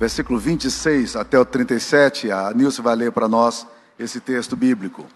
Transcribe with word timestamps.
versículo 0.00 0.38
26 0.38 1.14
até 1.14 1.38
o 1.38 1.44
37. 1.44 2.32
A 2.32 2.54
Nilce 2.54 2.80
vai 2.80 2.96
ler 2.96 3.12
para 3.12 3.28
nós 3.28 3.66
esse 3.98 4.18
texto 4.18 4.56
bíblico. 4.56 5.06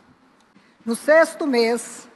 No 0.85 0.95
sexto 0.95 1.47
mês, 1.47 2.07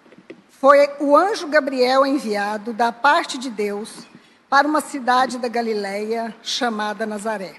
foi 0.60 0.90
o 1.00 1.16
anjo 1.16 1.48
Gabriel 1.48 2.04
enviado 2.04 2.74
da 2.74 2.92
parte 2.92 3.38
de 3.38 3.48
Deus 3.48 4.06
para 4.50 4.68
uma 4.68 4.82
cidade 4.82 5.38
da 5.38 5.48
Galiléia 5.48 6.36
chamada 6.42 7.06
Nazaré. 7.06 7.54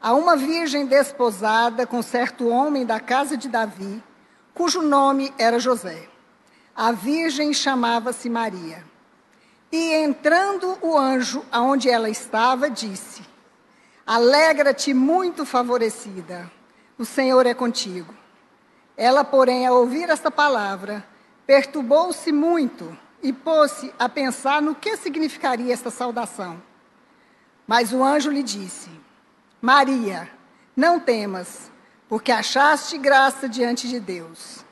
A 0.00 0.14
uma 0.14 0.34
virgem 0.34 0.86
desposada 0.86 1.86
com 1.86 2.00
certo 2.00 2.48
homem 2.48 2.86
da 2.86 2.98
casa 2.98 3.36
de 3.36 3.50
Davi, 3.50 4.02
cujo 4.54 4.80
nome 4.80 5.30
era 5.36 5.58
José. 5.58 6.08
A 6.74 6.90
virgem 6.90 7.52
chamava-se 7.52 8.30
Maria. 8.30 8.82
E 9.70 9.92
entrando 9.92 10.78
o 10.80 10.96
anjo 10.96 11.44
aonde 11.52 11.90
ela 11.90 12.08
estava, 12.08 12.70
disse: 12.70 13.25
Alegra-te, 14.06 14.94
muito 14.94 15.44
favorecida, 15.44 16.48
o 16.96 17.04
Senhor 17.04 17.44
é 17.44 17.52
contigo. 17.52 18.14
Ela, 18.96 19.24
porém, 19.24 19.66
ao 19.66 19.78
ouvir 19.78 20.08
esta 20.08 20.30
palavra, 20.30 21.04
perturbou-se 21.44 22.30
muito 22.30 22.96
e 23.20 23.32
pôs-se 23.32 23.92
a 23.98 24.08
pensar 24.08 24.62
no 24.62 24.76
que 24.76 24.96
significaria 24.96 25.72
esta 25.72 25.90
saudação. 25.90 26.62
Mas 27.66 27.92
o 27.92 28.04
anjo 28.04 28.30
lhe 28.30 28.44
disse: 28.44 28.88
Maria, 29.60 30.30
não 30.76 31.00
temas, 31.00 31.68
porque 32.08 32.30
achaste 32.30 32.96
graça 32.98 33.48
diante 33.48 33.88
de 33.88 33.98
Deus. 33.98 34.64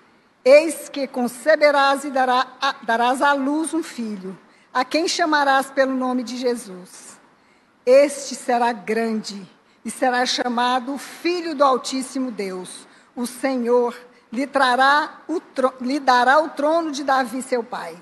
Eis 0.44 0.88
que 0.88 1.08
conceberás 1.08 2.04
e 2.04 2.10
dará, 2.10 2.46
darás 2.82 3.20
à 3.20 3.32
luz 3.32 3.74
um 3.74 3.82
filho, 3.82 4.38
a 4.72 4.84
quem 4.84 5.08
chamarás 5.08 5.72
pelo 5.72 5.92
nome 5.92 6.22
de 6.22 6.36
Jesus. 6.36 7.13
Este 7.86 8.34
será 8.34 8.72
grande 8.72 9.46
e 9.84 9.90
será 9.90 10.24
chamado 10.24 10.96
Filho 10.96 11.54
do 11.54 11.62
Altíssimo 11.62 12.30
Deus. 12.30 12.86
O 13.14 13.26
Senhor 13.26 13.94
lhe, 14.32 14.46
trará 14.46 15.20
o, 15.28 15.40
lhe 15.82 16.00
dará 16.00 16.40
o 16.40 16.48
trono 16.48 16.90
de 16.90 17.04
Davi, 17.04 17.42
seu 17.42 17.62
pai. 17.62 17.96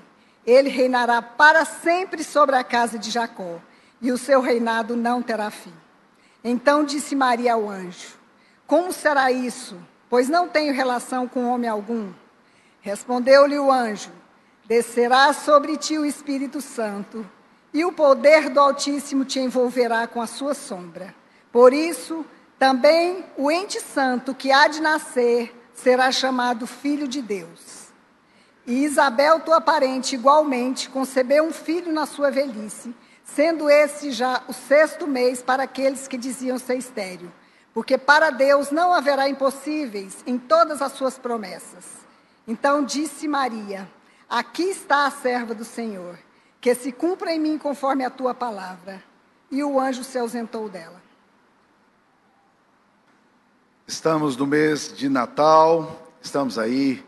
Ele 0.45 0.69
reinará 0.69 1.21
para 1.21 1.65
sempre 1.65 2.23
sobre 2.23 2.55
a 2.55 2.63
casa 2.63 2.97
de 2.97 3.11
Jacó, 3.11 3.59
e 4.01 4.11
o 4.11 4.17
seu 4.17 4.41
reinado 4.41 4.95
não 4.95 5.21
terá 5.21 5.49
fim. 5.49 5.73
Então 6.43 6.83
disse 6.83 7.15
Maria 7.15 7.53
ao 7.53 7.69
anjo: 7.69 8.17
Como 8.65 8.91
será 8.91 9.31
isso? 9.31 9.77
Pois 10.09 10.29
não 10.29 10.47
tenho 10.47 10.73
relação 10.73 11.27
com 11.27 11.45
homem 11.45 11.69
algum. 11.69 12.11
Respondeu-lhe 12.81 13.57
o 13.57 13.71
anjo: 13.71 14.11
Descerá 14.65 15.31
sobre 15.33 15.77
ti 15.77 15.97
o 15.97 16.05
Espírito 16.05 16.61
Santo, 16.61 17.25
e 17.73 17.83
o 17.83 17.91
poder 17.91 18.49
do 18.49 18.59
Altíssimo 18.59 19.25
te 19.25 19.39
envolverá 19.39 20.05
com 20.07 20.21
a 20.21 20.27
sua 20.27 20.53
sombra. 20.53 21.13
Por 21.51 21.73
isso, 21.73 22.25
também 22.59 23.25
o 23.35 23.51
ente 23.51 23.81
santo 23.81 24.35
que 24.35 24.51
há 24.51 24.67
de 24.67 24.81
nascer 24.81 25.53
será 25.73 26.11
chamado 26.11 26.67
filho 26.67 27.07
de 27.07 27.21
Deus. 27.21 27.87
E 28.65 28.85
Isabel, 28.85 29.41
tua 29.41 29.59
parente, 29.59 30.15
igualmente 30.15 30.89
concebeu 30.89 31.43
um 31.43 31.51
filho 31.51 31.91
na 31.91 32.05
sua 32.05 32.31
velhice, 32.31 32.95
sendo 33.25 33.69
esse 33.69 34.11
já 34.11 34.43
o 34.47 34.53
sexto 34.53 35.05
mês 35.05 35.41
para 35.41 35.63
aqueles 35.63 36.07
que 36.07 36.17
diziam 36.17 36.57
ser 36.57 36.77
estéreo. 36.77 37.31
Porque 37.73 37.97
para 37.97 38.29
Deus 38.29 38.71
não 38.71 38.93
haverá 38.93 39.27
impossíveis 39.27 40.23
em 40.27 40.37
todas 40.37 40.81
as 40.81 40.91
suas 40.93 41.17
promessas. 41.17 41.85
Então 42.47 42.83
disse 42.83 43.27
Maria: 43.27 43.89
Aqui 44.29 44.63
está 44.63 45.07
a 45.07 45.11
serva 45.11 45.53
do 45.53 45.65
Senhor, 45.65 46.17
que 46.63 46.73
se 46.73 46.93
cumpra 46.93 47.33
em 47.33 47.39
mim 47.41 47.57
conforme 47.57 48.05
a 48.05 48.09
tua 48.09 48.33
palavra. 48.33 49.03
E 49.51 49.61
o 49.61 49.77
anjo 49.77 50.01
se 50.01 50.17
ausentou 50.17 50.69
dela. 50.69 51.03
Estamos 53.85 54.37
no 54.37 54.47
mês 54.47 54.93
de 54.95 55.09
Natal, 55.09 56.09
estamos 56.21 56.57
aí 56.57 57.03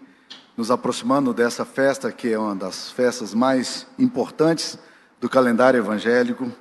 nos 0.57 0.69
aproximando 0.69 1.33
dessa 1.33 1.63
festa 1.63 2.11
que 2.11 2.33
é 2.33 2.37
uma 2.37 2.53
das 2.53 2.91
festas 2.91 3.33
mais 3.33 3.87
importantes 3.97 4.77
do 5.21 5.29
calendário 5.29 5.77
evangélico. 5.77 6.51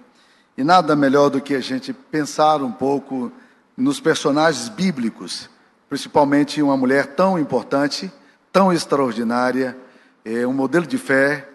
E 0.57 0.63
nada 0.63 0.95
melhor 0.95 1.31
do 1.31 1.41
que 1.41 1.57
a 1.57 1.61
gente 1.61 1.93
pensar 1.93 2.63
um 2.63 2.71
pouco 2.71 3.33
nos 3.77 3.99
personagens 3.99 4.69
bíblicos, 4.69 5.51
principalmente 5.89 6.63
uma 6.63 6.77
mulher 6.77 7.17
tão 7.17 7.41
importante, 7.41 8.09
tão 8.53 8.73
extraordinária, 8.73 9.77
é 10.25 10.47
um 10.47 10.53
modelo 10.53 10.87
de 10.87 10.97
fé 10.97 11.49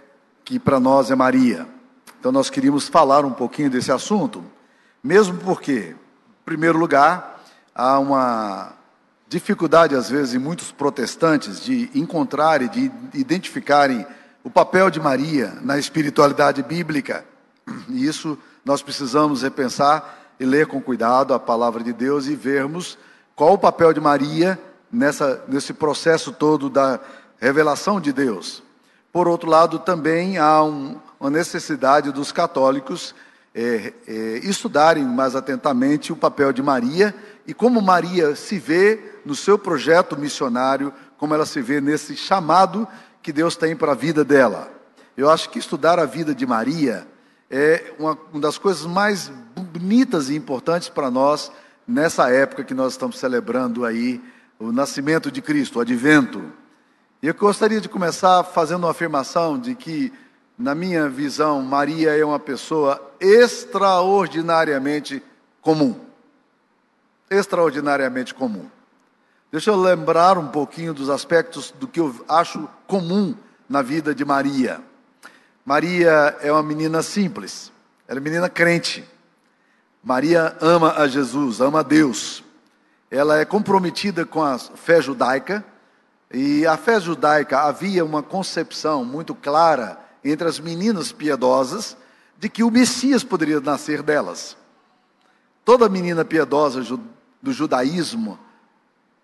que 0.49 0.57
para 0.57 0.79
nós 0.79 1.11
é 1.11 1.15
Maria. 1.15 1.67
Então 2.19 2.31
nós 2.31 2.49
queríamos 2.49 2.87
falar 2.87 3.23
um 3.23 3.31
pouquinho 3.31 3.69
desse 3.69 3.91
assunto, 3.91 4.43
mesmo 5.03 5.37
porque, 5.37 5.93
em 5.93 6.43
primeiro 6.43 6.75
lugar, 6.79 7.39
há 7.75 7.99
uma 7.99 8.73
dificuldade, 9.27 9.93
às 9.93 10.09
vezes, 10.09 10.33
em 10.33 10.39
muitos 10.39 10.71
protestantes 10.71 11.61
de 11.61 11.91
encontrarem, 11.93 12.67
de 12.67 12.91
identificarem 13.13 14.07
o 14.43 14.49
papel 14.49 14.89
de 14.89 14.99
Maria 14.99 15.55
na 15.61 15.77
espiritualidade 15.77 16.63
bíblica. 16.63 17.23
E 17.87 18.03
isso 18.03 18.35
nós 18.65 18.81
precisamos 18.81 19.43
repensar 19.43 20.33
e 20.39 20.45
ler 20.45 20.65
com 20.65 20.81
cuidado 20.81 21.31
a 21.31 21.39
palavra 21.39 21.83
de 21.83 21.93
Deus 21.93 22.25
e 22.25 22.33
vermos 22.33 22.97
qual 23.35 23.53
o 23.53 23.59
papel 23.59 23.93
de 23.93 24.01
Maria 24.01 24.59
nessa, 24.91 25.43
nesse 25.47 25.73
processo 25.73 26.31
todo 26.31 26.71
da 26.71 26.99
revelação 27.39 28.01
de 28.01 28.11
Deus. 28.11 28.63
Por 29.11 29.27
outro 29.27 29.49
lado, 29.49 29.79
também 29.79 30.37
há 30.37 30.63
um, 30.63 30.99
uma 31.19 31.29
necessidade 31.29 32.11
dos 32.11 32.31
católicos 32.31 33.15
é, 33.53 33.93
é, 34.07 34.13
estudarem 34.43 35.03
mais 35.03 35.35
atentamente 35.35 36.13
o 36.13 36.15
papel 36.15 36.53
de 36.53 36.61
Maria 36.61 37.15
e 37.47 37.53
como 37.53 37.81
Maria 37.81 38.35
se 38.35 38.59
vê 38.59 38.99
no 39.25 39.35
seu 39.35 39.57
projeto 39.57 40.15
missionário, 40.15 40.93
como 41.17 41.33
ela 41.33 41.45
se 41.45 41.61
vê 41.61 41.81
nesse 41.81 42.15
chamado 42.15 42.87
que 43.21 43.33
Deus 43.33 43.55
tem 43.55 43.75
para 43.75 43.93
a 43.93 43.95
vida 43.95 44.23
dela. 44.23 44.71
Eu 45.17 45.29
acho 45.29 45.49
que 45.49 45.59
estudar 45.59 45.99
a 45.99 46.05
vida 46.05 46.33
de 46.33 46.45
Maria 46.45 47.07
é 47.49 47.91
uma, 47.97 48.17
uma 48.31 48.41
das 48.41 48.57
coisas 48.57 48.85
mais 48.85 49.31
bonitas 49.55 50.29
e 50.29 50.35
importantes 50.35 50.87
para 50.87 51.09
nós 51.09 51.51
nessa 51.87 52.29
época 52.29 52.63
que 52.63 52.73
nós 52.73 52.93
estamos 52.93 53.17
celebrando 53.17 53.83
aí 53.83 54.21
o 54.59 54.71
nascimento 54.71 55.31
de 55.31 55.41
Cristo, 55.41 55.79
o 55.79 55.81
advento. 55.81 56.41
E 57.21 57.27
eu 57.27 57.33
gostaria 57.33 57.81
de 57.81 57.89
começar 57.89 58.43
fazendo 58.43 58.83
uma 58.83 58.91
afirmação 58.91 59.59
de 59.59 59.75
que, 59.75 60.13
na 60.57 60.73
minha 60.73 61.09
visão, 61.09 61.61
Maria 61.61 62.17
é 62.17 62.23
uma 62.23 62.39
pessoa 62.39 63.13
extraordinariamente 63.19 65.21
comum 65.61 66.09
extraordinariamente 67.29 68.33
comum. 68.33 68.65
Deixa 69.51 69.69
eu 69.69 69.75
lembrar 69.75 70.37
um 70.37 70.47
pouquinho 70.47 70.93
dos 70.93 71.09
aspectos 71.09 71.73
do 71.79 71.87
que 71.87 71.99
eu 71.99 72.13
acho 72.27 72.67
comum 72.87 73.35
na 73.67 73.81
vida 73.81 74.13
de 74.13 74.25
Maria. 74.25 74.81
Maria 75.65 76.37
é 76.41 76.51
uma 76.51 76.63
menina 76.63 77.01
simples, 77.01 77.71
ela 78.07 78.19
é 78.19 78.21
menina 78.21 78.49
crente. 78.49 79.07
Maria 80.03 80.55
ama 80.59 80.95
a 80.97 81.07
Jesus, 81.07 81.61
ama 81.61 81.81
a 81.81 81.83
Deus. 81.83 82.43
Ela 83.11 83.39
é 83.39 83.45
comprometida 83.45 84.25
com 84.25 84.41
a 84.41 84.57
fé 84.57 85.01
judaica, 85.01 85.63
e 86.31 86.65
a 86.65 86.77
fé 86.77 86.99
judaica 86.99 87.61
havia 87.61 88.05
uma 88.05 88.21
concepção 88.21 89.03
muito 89.03 89.33
clara 89.33 89.99
entre 90.23 90.47
as 90.47 90.59
meninas 90.59 91.11
piedosas 91.11 91.97
de 92.37 92.49
que 92.49 92.63
o 92.63 92.71
Messias 92.71 93.23
poderia 93.23 93.59
nascer 93.59 94.01
delas. 94.01 94.55
Toda 95.65 95.89
menina 95.89 96.23
piedosa 96.23 96.81
do 97.41 97.51
judaísmo 97.51 98.39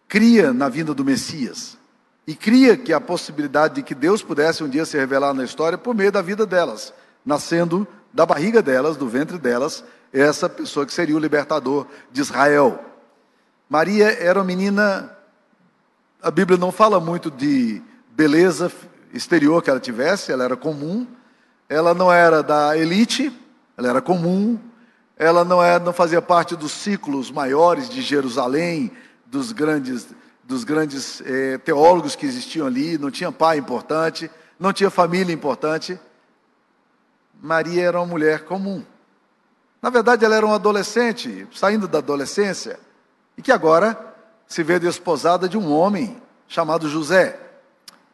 cria 0.08 0.54
na 0.54 0.70
vinda 0.70 0.94
do 0.94 1.06
Messias 1.06 1.78
e 2.28 2.36
cria 2.36 2.76
que 2.76 2.92
a 2.92 3.00
possibilidade 3.00 3.76
de 3.76 3.84
que 3.84 3.94
Deus 3.94 4.22
pudesse 4.24 4.64
um 4.64 4.70
dia 4.70 4.86
se 4.86 4.98
revelar 4.98 5.34
na 5.34 5.44
história 5.44 5.78
por 5.78 5.94
meio 5.94 6.12
da 6.12 6.22
vida 6.22 6.46
delas, 6.46 6.94
nascendo 7.26 7.88
da 8.14 8.26
barriga 8.26 8.62
delas, 8.62 8.98
do 8.98 9.08
ventre 9.08 9.38
delas, 9.38 9.84
essa 10.12 10.48
pessoa 10.48 10.86
que 10.86 10.94
seria 10.94 11.16
o 11.16 11.20
libertador 11.20 11.86
de 12.12 12.22
Israel. 12.22 12.80
Maria 13.70 14.12
era 14.12 14.40
uma 14.40 14.46
menina, 14.46 15.16
a 16.22 16.32
Bíblia 16.32 16.58
não 16.58 16.72
fala 16.72 17.00
muito 17.00 17.30
de 17.30 17.82
beleza 18.12 18.72
exterior 19.14 19.62
que 19.62 19.70
ela 19.70 19.80
tivesse, 19.80 20.32
ela 20.32 20.44
era 20.44 20.56
comum, 20.56 21.08
ela 21.70 21.94
não 21.94 22.12
era 22.12 22.42
da 22.42 22.78
elite, 22.78 23.32
ela 23.78 23.90
era 23.90 24.02
comum, 24.02 24.60
ela 25.18 25.46
não, 25.46 25.64
é, 25.64 25.80
não 25.80 25.94
fazia 25.94 26.22
parte 26.22 26.56
dos 26.56 26.72
ciclos 26.72 27.32
maiores 27.32 27.90
de 27.90 28.02
Jerusalém, 28.02 28.92
dos 29.26 29.52
grandes, 29.52 30.08
dos 30.44 30.64
grandes 30.64 31.22
eh, 31.26 31.58
teólogos 31.60 32.16
que 32.16 32.26
existiam 32.26 32.68
ali, 32.68 32.98
não 32.98 33.10
tinha 33.10 33.32
pai 33.32 33.58
importante, 33.58 34.30
não 34.60 34.72
tinha 34.72 34.90
família 34.90 35.34
importante. 35.34 36.00
Maria 37.42 37.84
era 37.84 38.00
uma 38.00 38.06
mulher 38.06 38.44
comum. 38.46 38.84
Na 39.82 39.90
verdade, 39.90 40.26
ela 40.26 40.36
era 40.36 40.46
uma 40.46 40.56
adolescente, 40.56 41.48
saindo 41.54 41.88
da 41.88 42.00
adolescência, 42.00 42.80
e 43.38 43.42
que 43.42 43.52
agora 43.52 44.15
se 44.48 44.64
vê 44.64 44.80
desposada 44.80 45.48
de 45.50 45.58
um 45.58 45.72
homem 45.72 46.22
chamado 46.48 46.88
José. 46.88 47.40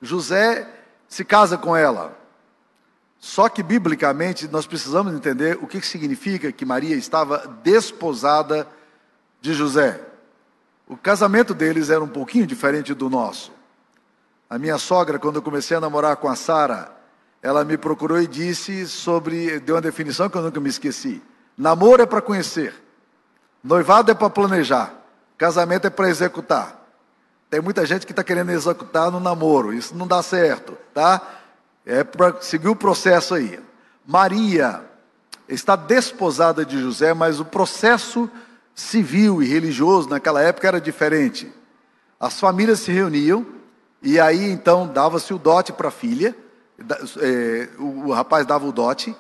José 0.01 0.67
se 1.07 1.25
casa 1.25 1.57
com 1.57 1.75
ela. 1.75 2.17
Só 3.19 3.47
que, 3.49 3.61
biblicamente, 3.61 4.47
nós 4.47 4.65
precisamos 4.65 5.13
entender 5.13 5.59
o 5.61 5.67
que 5.67 5.81
significa 5.81 6.51
que 6.51 6.65
Maria 6.65 6.95
estava 6.95 7.45
desposada 7.63 8.67
de 9.39 9.53
José. 9.53 10.01
O 10.87 10.97
casamento 10.97 11.53
deles 11.53 11.89
era 11.89 12.03
um 12.03 12.07
pouquinho 12.07 12.47
diferente 12.47 12.93
do 12.93 13.09
nosso. 13.09 13.51
A 14.49 14.57
minha 14.57 14.77
sogra, 14.77 15.19
quando 15.19 15.37
eu 15.37 15.41
comecei 15.41 15.77
a 15.77 15.79
namorar 15.79 16.17
com 16.17 16.27
a 16.27 16.35
Sara, 16.35 16.91
ela 17.41 17.63
me 17.63 17.77
procurou 17.77 18.21
e 18.21 18.27
disse 18.27 18.87
sobre, 18.87 19.59
deu 19.59 19.75
uma 19.75 19.81
definição 19.81 20.29
que 20.29 20.37
eu 20.37 20.41
nunca 20.41 20.59
me 20.59 20.69
esqueci. 20.69 21.21
Namoro 21.57 22.01
é 22.01 22.05
para 22.05 22.21
conhecer, 22.21 22.73
noivado 23.63 24.11
é 24.11 24.13
para 24.13 24.29
planejar, 24.29 24.93
casamento 25.41 25.88
é 25.88 25.89
para 25.89 26.07
executar. 26.07 26.85
Tem 27.49 27.59
muita 27.59 27.83
gente 27.83 28.05
que 28.05 28.11
está 28.11 28.23
querendo 28.23 28.51
executar 28.51 29.09
no 29.09 29.19
namoro, 29.19 29.73
isso 29.73 29.95
não 29.95 30.05
dá 30.05 30.21
certo, 30.21 30.77
tá? 30.93 31.19
É 31.83 32.03
para 32.03 32.39
seguir 32.41 32.67
o 32.67 32.75
processo 32.75 33.33
aí. 33.33 33.59
Maria 34.05 34.83
está 35.49 35.75
desposada 35.75 36.63
de 36.63 36.79
José, 36.79 37.15
mas 37.15 37.39
o 37.39 37.45
processo 37.45 38.29
civil 38.75 39.41
e 39.41 39.47
religioso 39.47 40.07
naquela 40.07 40.43
época 40.43 40.67
era 40.67 40.79
diferente. 40.79 41.51
As 42.19 42.39
famílias 42.39 42.81
se 42.81 42.91
reuniam 42.91 43.43
e 43.99 44.19
aí 44.19 44.47
então 44.47 44.85
dava-se 44.85 45.33
o 45.33 45.39
dote 45.39 45.73
para 45.73 45.88
a 45.88 45.91
filha, 45.91 46.35
é, 47.19 47.67
o 47.79 48.11
rapaz 48.11 48.45
dava 48.45 48.67
o 48.67 48.71
dote 48.71 49.15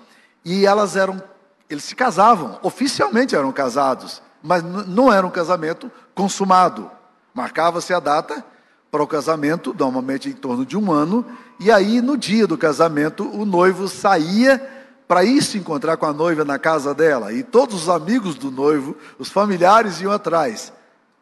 e 0.45 0.67
elas 0.67 0.95
eram, 0.95 1.19
eles 1.67 1.83
se 1.83 1.95
casavam, 1.95 2.59
oficialmente 2.61 3.35
eram 3.35 3.51
casados, 3.51 4.21
mas 4.43 4.63
não 4.63 5.11
era 5.11 5.25
um 5.25 5.31
casamento 5.31 5.91
consumado. 6.13 6.89
Marcava-se 7.33 7.93
a 7.93 7.99
data 7.99 8.43
para 8.91 9.01
o 9.01 9.07
casamento, 9.07 9.73
normalmente 9.77 10.29
em 10.29 10.33
torno 10.33 10.65
de 10.65 10.77
um 10.77 10.91
ano, 10.91 11.25
e 11.59 11.71
aí 11.71 12.01
no 12.01 12.17
dia 12.17 12.45
do 12.45 12.57
casamento 12.57 13.23
o 13.29 13.45
noivo 13.45 13.87
saía 13.87 14.59
para 15.07 15.23
ir 15.23 15.41
se 15.41 15.57
encontrar 15.57 15.97
com 15.97 16.05
a 16.05 16.13
noiva 16.13 16.45
na 16.45 16.57
casa 16.57 16.93
dela, 16.93 17.33
e 17.33 17.43
todos 17.43 17.83
os 17.83 17.89
amigos 17.89 18.35
do 18.35 18.49
noivo, 18.49 18.95
os 19.19 19.29
familiares 19.29 20.01
iam 20.01 20.11
atrás. 20.11 20.71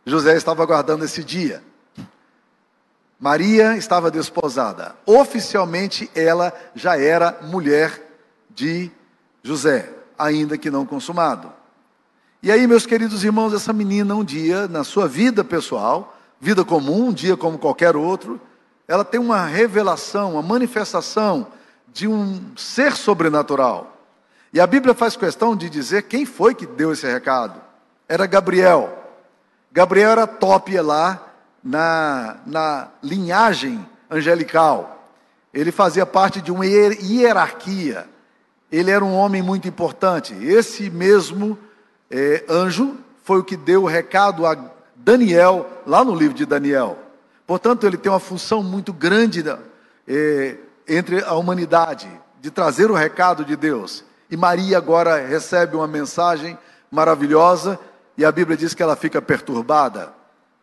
José 0.05 0.35
estava 0.35 0.63
aguardando 0.63 1.05
esse 1.05 1.23
dia. 1.23 1.63
Maria 3.19 3.75
estava 3.75 4.09
desposada. 4.09 4.95
Oficialmente 5.05 6.09
ela 6.15 6.53
já 6.73 6.97
era 6.97 7.37
mulher 7.41 8.01
de 8.49 8.89
José, 9.43 9.91
ainda 10.17 10.57
que 10.57 10.71
não 10.71 10.85
consumado. 10.85 11.51
E 12.41 12.49
aí, 12.53 12.65
meus 12.67 12.85
queridos 12.85 13.25
irmãos, 13.25 13.53
essa 13.53 13.73
menina 13.73 14.15
um 14.15 14.23
dia, 14.23 14.65
na 14.65 14.85
sua 14.85 15.09
vida 15.09 15.43
pessoal, 15.43 16.17
vida 16.39 16.63
comum, 16.63 17.07
um 17.07 17.13
dia 17.13 17.35
como 17.35 17.57
qualquer 17.57 17.97
outro, 17.97 18.39
ela 18.87 19.03
tem 19.03 19.19
uma 19.19 19.45
revelação, 19.45 20.35
uma 20.35 20.41
manifestação 20.41 21.47
de 21.91 22.07
um 22.07 22.41
ser 22.55 22.95
sobrenatural. 22.95 23.97
E 24.53 24.59
a 24.61 24.65
Bíblia 24.65 24.93
faz 24.93 25.17
questão 25.17 25.53
de 25.53 25.69
dizer 25.69 26.03
quem 26.03 26.25
foi 26.25 26.55
que 26.55 26.65
deu 26.65 26.93
esse 26.93 27.05
recado. 27.05 27.59
Era 28.07 28.25
Gabriel. 28.25 28.97
Gabriel 29.69 30.11
era 30.11 30.25
top 30.25 30.79
lá 30.79 31.21
na, 31.61 32.37
na 32.45 32.87
linhagem 33.03 33.85
angelical. 34.09 35.11
Ele 35.53 35.73
fazia 35.73 36.05
parte 36.05 36.39
de 36.39 36.53
uma 36.53 36.65
hierarquia. 36.65 38.07
Ele 38.71 38.91
era 38.91 39.03
um 39.03 39.13
homem 39.13 39.41
muito 39.41 39.67
importante. 39.67 40.33
Esse 40.41 40.89
mesmo 40.89 41.59
é, 42.09 42.43
anjo 42.49 42.97
foi 43.23 43.39
o 43.39 43.43
que 43.43 43.55
deu 43.55 43.83
o 43.83 43.87
recado 43.87 44.45
a 44.45 44.57
Daniel, 44.95 45.69
lá 45.85 46.03
no 46.03 46.15
livro 46.15 46.33
de 46.33 46.45
Daniel. 46.45 46.97
Portanto, 47.45 47.85
ele 47.85 47.97
tem 47.97 48.11
uma 48.11 48.19
função 48.19 48.61
muito 48.61 48.91
grande 48.91 49.43
é, 50.07 50.57
entre 50.87 51.23
a 51.23 51.33
humanidade, 51.33 52.09
de 52.41 52.49
trazer 52.49 52.89
o 52.89 52.95
recado 52.95 53.43
de 53.45 53.55
Deus. 53.55 54.03
E 54.29 54.37
Maria 54.37 54.77
agora 54.77 55.25
recebe 55.25 55.75
uma 55.75 55.87
mensagem 55.87 56.57
maravilhosa, 56.91 57.79
e 58.17 58.25
a 58.25 58.31
Bíblia 58.31 58.57
diz 58.57 58.73
que 58.73 58.83
ela 58.83 58.95
fica 58.95 59.21
perturbada. 59.21 60.13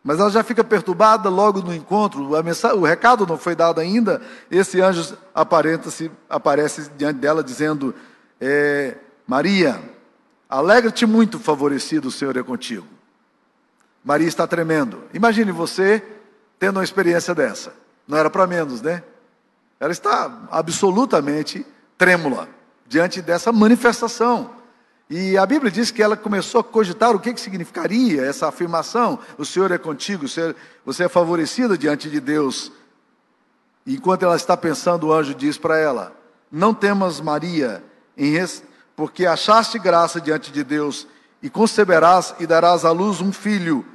Mas 0.03 0.19
ela 0.19 0.29
já 0.29 0.43
fica 0.43 0.63
perturbada 0.63 1.29
logo 1.29 1.61
no 1.61 1.73
encontro, 1.73 2.29
mensagem, 2.43 2.77
o 2.77 2.85
recado 2.85 3.25
não 3.27 3.37
foi 3.37 3.55
dado 3.55 3.81
ainda. 3.81 4.21
Esse 4.49 4.79
anjo 4.79 5.17
aparenta-se, 5.33 6.09
aparece 6.29 6.89
diante 6.97 7.19
dela 7.19 7.43
dizendo: 7.43 7.93
é, 8.39 8.95
Maria, 9.27 9.81
alegra-te 10.49 11.05
muito, 11.05 11.39
favorecido, 11.39 12.07
o 12.07 12.11
Senhor 12.11 12.35
é 12.37 12.43
contigo. 12.43 12.87
Maria 14.03 14.27
está 14.27 14.47
tremendo. 14.47 15.03
Imagine 15.13 15.51
você 15.51 16.03
tendo 16.57 16.77
uma 16.77 16.83
experiência 16.83 17.35
dessa. 17.35 17.73
Não 18.07 18.17
era 18.17 18.29
para 18.29 18.47
menos, 18.47 18.81
né? 18.81 19.03
Ela 19.79 19.91
está 19.91 20.47
absolutamente 20.49 21.65
trêmula 21.97 22.47
diante 22.87 23.21
dessa 23.21 23.51
manifestação. 23.51 24.55
E 25.09 25.37
a 25.37 25.45
Bíblia 25.45 25.71
diz 25.71 25.91
que 25.91 26.01
ela 26.01 26.17
começou 26.17 26.61
a 26.61 26.63
cogitar 26.63 27.15
o 27.15 27.19
que, 27.19 27.33
que 27.33 27.39
significaria 27.39 28.23
essa 28.23 28.47
afirmação: 28.47 29.19
o 29.37 29.45
Senhor 29.45 29.71
é 29.71 29.77
contigo, 29.77 30.25
você 30.85 31.03
é 31.03 31.09
favorecida 31.09 31.77
diante 31.77 32.09
de 32.09 32.19
Deus. 32.19 32.71
E 33.85 33.95
enquanto 33.95 34.23
ela 34.23 34.35
está 34.35 34.57
pensando, 34.57 35.07
o 35.07 35.13
anjo 35.13 35.33
diz 35.33 35.57
para 35.57 35.77
ela: 35.77 36.13
Não 36.51 36.73
temas, 36.73 37.21
Maria, 37.21 37.83
porque 38.97 39.27
achaste 39.27 39.77
graça 39.77 40.19
diante 40.19 40.51
de 40.51 40.63
Deus, 40.63 41.07
e 41.39 41.51
conceberás 41.51 42.33
e 42.39 42.47
darás 42.47 42.83
à 42.83 42.91
luz 42.91 43.21
um 43.21 43.31
filho, 43.31 43.85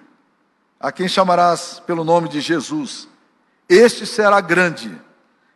a 0.79 0.93
quem 0.93 1.09
chamarás 1.09 1.83
pelo 1.85 2.05
nome 2.05 2.29
de 2.29 2.41
Jesus. 2.41 3.09
Este 3.69 4.07
será 4.07 4.41
grande, 4.41 4.97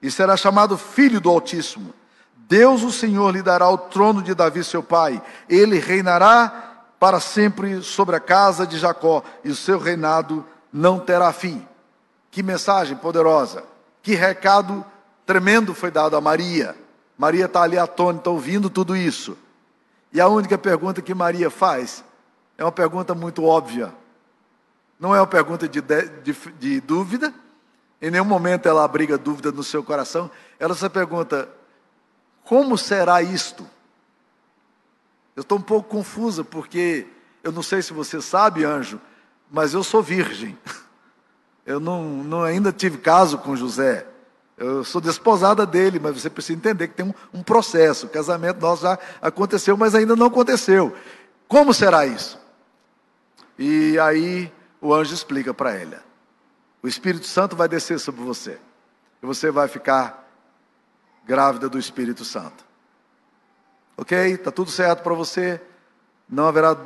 e 0.02 0.10
será 0.10 0.36
chamado 0.36 0.76
Filho 0.76 1.20
do 1.20 1.30
Altíssimo. 1.30 1.94
Deus, 2.36 2.82
o 2.82 2.90
Senhor, 2.90 3.30
lhe 3.30 3.40
dará 3.40 3.68
o 3.70 3.78
trono 3.78 4.20
de 4.20 4.34
Davi, 4.34 4.64
seu 4.64 4.82
pai. 4.82 5.22
Ele 5.48 5.78
reinará 5.78 6.82
para 6.98 7.20
sempre 7.20 7.82
sobre 7.82 8.16
a 8.16 8.20
casa 8.20 8.66
de 8.66 8.76
Jacó, 8.76 9.22
e 9.44 9.50
o 9.50 9.56
seu 9.56 9.78
reinado 9.78 10.44
não 10.72 10.98
terá 10.98 11.32
fim. 11.32 11.64
Que 12.32 12.42
mensagem 12.42 12.96
poderosa, 12.96 13.62
que 14.02 14.16
recado 14.16 14.84
tremendo 15.24 15.72
foi 15.72 15.92
dado 15.92 16.16
a 16.16 16.20
Maria. 16.20 16.74
Maria 17.16 17.46
está 17.46 17.62
ali 17.62 17.78
atônita, 17.78 18.30
ouvindo 18.30 18.68
tudo 18.68 18.96
isso. 18.96 19.36
E 20.12 20.20
a 20.20 20.28
única 20.28 20.56
pergunta 20.58 21.02
que 21.02 21.14
Maria 21.14 21.50
faz 21.50 22.04
é 22.58 22.64
uma 22.64 22.72
pergunta 22.72 23.14
muito 23.14 23.44
óbvia. 23.44 23.92
Não 24.98 25.14
é 25.14 25.20
uma 25.20 25.26
pergunta 25.26 25.68
de, 25.68 25.80
de, 25.80 26.32
de 26.58 26.80
dúvida, 26.80 27.32
em 28.00 28.10
nenhum 28.10 28.24
momento 28.24 28.66
ela 28.66 28.84
abriga 28.84 29.16
dúvida 29.18 29.50
no 29.50 29.62
seu 29.62 29.82
coração. 29.82 30.30
Ela 30.58 30.74
só 30.74 30.88
pergunta: 30.88 31.48
como 32.44 32.76
será 32.76 33.22
isto? 33.22 33.68
Eu 35.34 35.42
estou 35.42 35.58
um 35.58 35.62
pouco 35.62 35.88
confusa, 35.88 36.42
porque 36.42 37.06
eu 37.42 37.52
não 37.52 37.62
sei 37.62 37.82
se 37.82 37.92
você 37.92 38.22
sabe, 38.22 38.64
anjo, 38.64 39.00
mas 39.50 39.74
eu 39.74 39.82
sou 39.82 40.02
virgem. 40.02 40.58
Eu 41.66 41.80
não, 41.80 42.04
não 42.22 42.44
ainda 42.44 42.70
tive 42.70 42.96
caso 42.96 43.38
com 43.38 43.56
José. 43.56 44.06
Eu 44.56 44.82
sou 44.84 45.00
desposada 45.00 45.66
dele, 45.66 45.98
mas 45.98 46.20
você 46.20 46.30
precisa 46.30 46.56
entender 46.56 46.88
que 46.88 46.94
tem 46.94 47.06
um, 47.06 47.14
um 47.32 47.42
processo. 47.42 48.06
O 48.06 48.08
casamento 48.08 48.60
nosso 48.60 48.82
já 48.82 48.98
aconteceu, 49.20 49.76
mas 49.76 49.94
ainda 49.94 50.16
não 50.16 50.26
aconteceu. 50.26 50.96
Como 51.46 51.74
será 51.74 52.06
isso? 52.06 52.38
E 53.58 53.98
aí 53.98 54.52
o 54.80 54.94
anjo 54.94 55.12
explica 55.12 55.52
para 55.52 55.74
ela: 55.74 56.02
o 56.82 56.88
Espírito 56.88 57.26
Santo 57.26 57.54
vai 57.54 57.68
descer 57.68 58.00
sobre 58.00 58.22
você, 58.22 58.58
e 59.22 59.26
você 59.26 59.50
vai 59.50 59.68
ficar 59.68 60.26
grávida 61.26 61.68
do 61.68 61.78
Espírito 61.78 62.24
Santo. 62.24 62.64
Ok? 63.96 64.16
Está 64.32 64.50
tudo 64.50 64.70
certo 64.70 65.02
para 65.02 65.14
você? 65.14 65.60
Não 66.28 66.46
haverá 66.46 66.76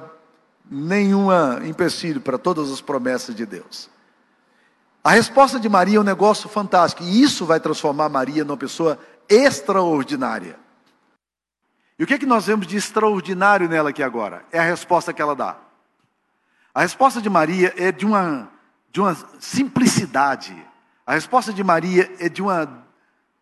nenhuma 0.68 1.60
empecilho 1.64 2.20
para 2.20 2.38
todas 2.38 2.70
as 2.70 2.80
promessas 2.80 3.34
de 3.34 3.44
Deus. 3.44 3.90
A 5.02 5.12
resposta 5.12 5.58
de 5.58 5.68
Maria 5.68 5.96
é 5.96 6.00
um 6.00 6.04
negócio 6.04 6.48
fantástico, 6.48 7.02
e 7.02 7.22
isso 7.22 7.46
vai 7.46 7.58
transformar 7.58 8.08
Maria 8.10 8.44
numa 8.44 8.56
pessoa 8.56 8.98
extraordinária. 9.28 10.58
E 11.98 12.04
o 12.04 12.06
que, 12.06 12.14
é 12.14 12.18
que 12.18 12.26
nós 12.26 12.46
vemos 12.46 12.66
de 12.66 12.76
extraordinário 12.76 13.68
nela 13.68 13.90
aqui 13.90 14.02
agora? 14.02 14.44
É 14.52 14.58
a 14.58 14.64
resposta 14.64 15.12
que 15.12 15.22
ela 15.22 15.34
dá. 15.34 15.56
A 16.74 16.82
resposta 16.82 17.20
de 17.20 17.30
Maria 17.30 17.74
é 17.76 17.90
de 17.90 18.04
uma, 18.04 18.48
de 18.92 19.00
uma 19.00 19.16
simplicidade. 19.38 20.54
A 21.06 21.14
resposta 21.14 21.52
de 21.52 21.64
Maria 21.64 22.10
é 22.18 22.28
de 22.28 22.42
uma, 22.42 22.84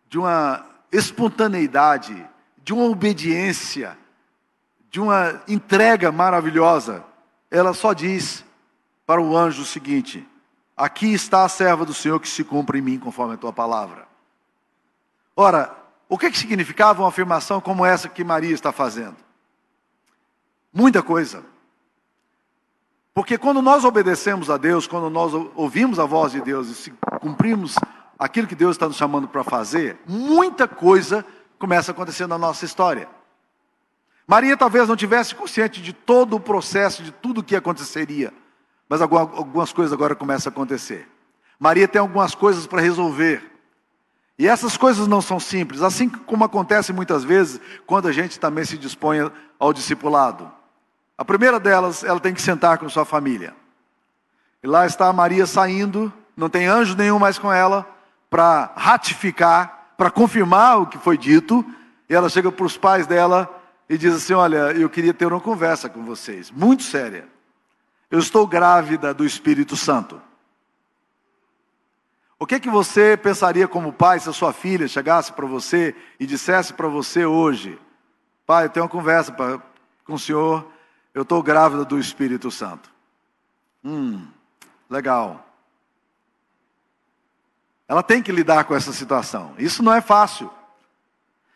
de 0.09 0.17
uma 0.17 0.65
espontaneidade, 0.91 2.25
de 2.63 2.73
uma 2.73 2.85
obediência, 2.85 3.97
de 4.89 4.99
uma 4.99 5.41
entrega 5.47 6.11
maravilhosa. 6.11 7.03
Ela 7.51 7.73
só 7.73 7.93
diz 7.93 8.43
para 9.05 9.21
o 9.21 9.37
anjo 9.37 9.61
o 9.61 9.65
seguinte: 9.65 10.27
Aqui 10.79 11.13
está 11.13 11.43
a 11.43 11.49
serva 11.49 11.85
do 11.85 11.93
Senhor 11.93 12.21
que 12.21 12.29
se 12.29 12.41
cumpre 12.41 12.79
em 12.79 12.81
mim 12.81 12.97
conforme 12.97 13.33
a 13.33 13.37
tua 13.37 13.51
palavra. 13.51 14.07
Ora, 15.35 15.75
o 16.07 16.17
que, 16.17 16.31
que 16.31 16.37
significava 16.37 17.01
uma 17.01 17.09
afirmação 17.09 17.59
como 17.59 17.85
essa 17.85 18.07
que 18.07 18.23
Maria 18.23 18.53
está 18.53 18.71
fazendo? 18.71 19.17
Muita 20.73 21.03
coisa. 21.03 21.43
Porque 23.13 23.37
quando 23.37 23.61
nós 23.61 23.83
obedecemos 23.83 24.49
a 24.49 24.55
Deus, 24.55 24.87
quando 24.87 25.09
nós 25.09 25.33
ouvimos 25.53 25.99
a 25.99 26.05
voz 26.05 26.31
de 26.31 26.39
Deus 26.39 26.87
e 26.87 26.93
cumprimos 27.19 27.75
aquilo 28.17 28.47
que 28.47 28.55
Deus 28.55 28.77
está 28.77 28.87
nos 28.87 28.95
chamando 28.95 29.27
para 29.27 29.43
fazer, 29.43 29.99
muita 30.07 30.65
coisa 30.65 31.25
começa 31.57 31.91
a 31.91 31.93
acontecer 31.93 32.25
na 32.25 32.37
nossa 32.37 32.63
história. 32.63 33.09
Maria 34.25 34.55
talvez 34.55 34.87
não 34.87 34.95
tivesse 34.95 35.35
consciente 35.35 35.81
de 35.81 35.91
todo 35.91 36.37
o 36.37 36.39
processo, 36.39 37.03
de 37.03 37.11
tudo 37.11 37.41
o 37.41 37.43
que 37.43 37.57
aconteceria, 37.57 38.33
mas 38.89 39.01
algumas 39.03 39.71
coisas 39.71 39.93
agora 39.93 40.15
começam 40.15 40.49
a 40.49 40.51
acontecer. 40.51 41.07
Maria 41.59 41.87
tem 41.87 41.99
algumas 41.99 42.33
coisas 42.33 42.65
para 42.65 42.81
resolver. 42.81 43.43
E 44.37 44.47
essas 44.47 44.75
coisas 44.75 45.05
não 45.05 45.21
são 45.21 45.39
simples, 45.39 45.83
assim 45.83 46.09
como 46.09 46.43
acontece 46.43 46.91
muitas 46.91 47.23
vezes 47.23 47.61
quando 47.85 48.07
a 48.07 48.11
gente 48.11 48.39
também 48.39 48.65
se 48.65 48.77
dispõe 48.77 49.29
ao 49.59 49.71
discipulado. 49.71 50.49
A 51.17 51.25
primeira 51.25 51.59
delas, 51.59 52.03
ela 52.03 52.19
tem 52.19 52.33
que 52.33 52.41
sentar 52.41 52.77
com 52.77 52.89
sua 52.89 53.03
família. 53.03 53.53
E 54.63 54.67
lá 54.67 54.85
está 54.85 55.07
a 55.07 55.13
Maria 55.13 55.45
saindo, 55.45 56.11
não 56.35 56.49
tem 56.49 56.65
anjo 56.67 56.95
nenhum 56.95 57.19
mais 57.19 57.37
com 57.37 57.51
ela, 57.51 57.85
para 58.29 58.71
ratificar, 58.75 59.93
para 59.97 60.09
confirmar 60.09 60.81
o 60.81 60.87
que 60.87 60.97
foi 60.97 61.17
dito. 61.17 61.63
E 62.09 62.15
ela 62.15 62.29
chega 62.29 62.49
para 62.51 62.65
os 62.65 62.77
pais 62.77 63.05
dela 63.05 63.49
e 63.89 63.97
diz 63.97 64.15
assim: 64.15 64.33
Olha, 64.33 64.71
eu 64.71 64.89
queria 64.89 65.13
ter 65.13 65.25
uma 65.25 65.41
conversa 65.41 65.89
com 65.89 66.05
vocês, 66.05 66.49
muito 66.49 66.83
séria. 66.83 67.27
Eu 68.09 68.19
estou 68.19 68.47
grávida 68.47 69.13
do 69.13 69.25
Espírito 69.25 69.75
Santo. 69.75 70.21
O 72.39 72.45
que, 72.45 72.59
que 72.59 72.69
você 72.69 73.17
pensaria 73.17 73.67
como 73.67 73.91
pai 73.91 74.19
se 74.19 74.29
a 74.29 74.33
sua 74.33 74.53
filha 74.53 74.87
chegasse 74.87 75.33
para 75.33 75.45
você 75.45 75.95
e 76.19 76.25
dissesse 76.25 76.73
para 76.73 76.87
você 76.87 77.25
hoje: 77.25 77.79
Pai, 78.45 78.65
eu 78.65 78.69
tenho 78.69 78.85
uma 78.85 78.89
conversa 78.89 79.31
pra, 79.31 79.61
com 80.05 80.13
o 80.13 80.19
senhor, 80.19 80.65
eu 81.13 81.23
estou 81.23 81.43
grávida 81.43 81.83
do 81.83 81.99
Espírito 81.99 82.49
Santo. 82.49 82.89
Hum, 83.83 84.25
legal. 84.89 85.45
Ela 87.87 88.03
tem 88.03 88.21
que 88.21 88.31
lidar 88.31 88.63
com 88.65 88.75
essa 88.75 88.93
situação. 88.93 89.53
Isso 89.57 89.83
não 89.83 89.93
é 89.93 89.99
fácil. 89.99 90.49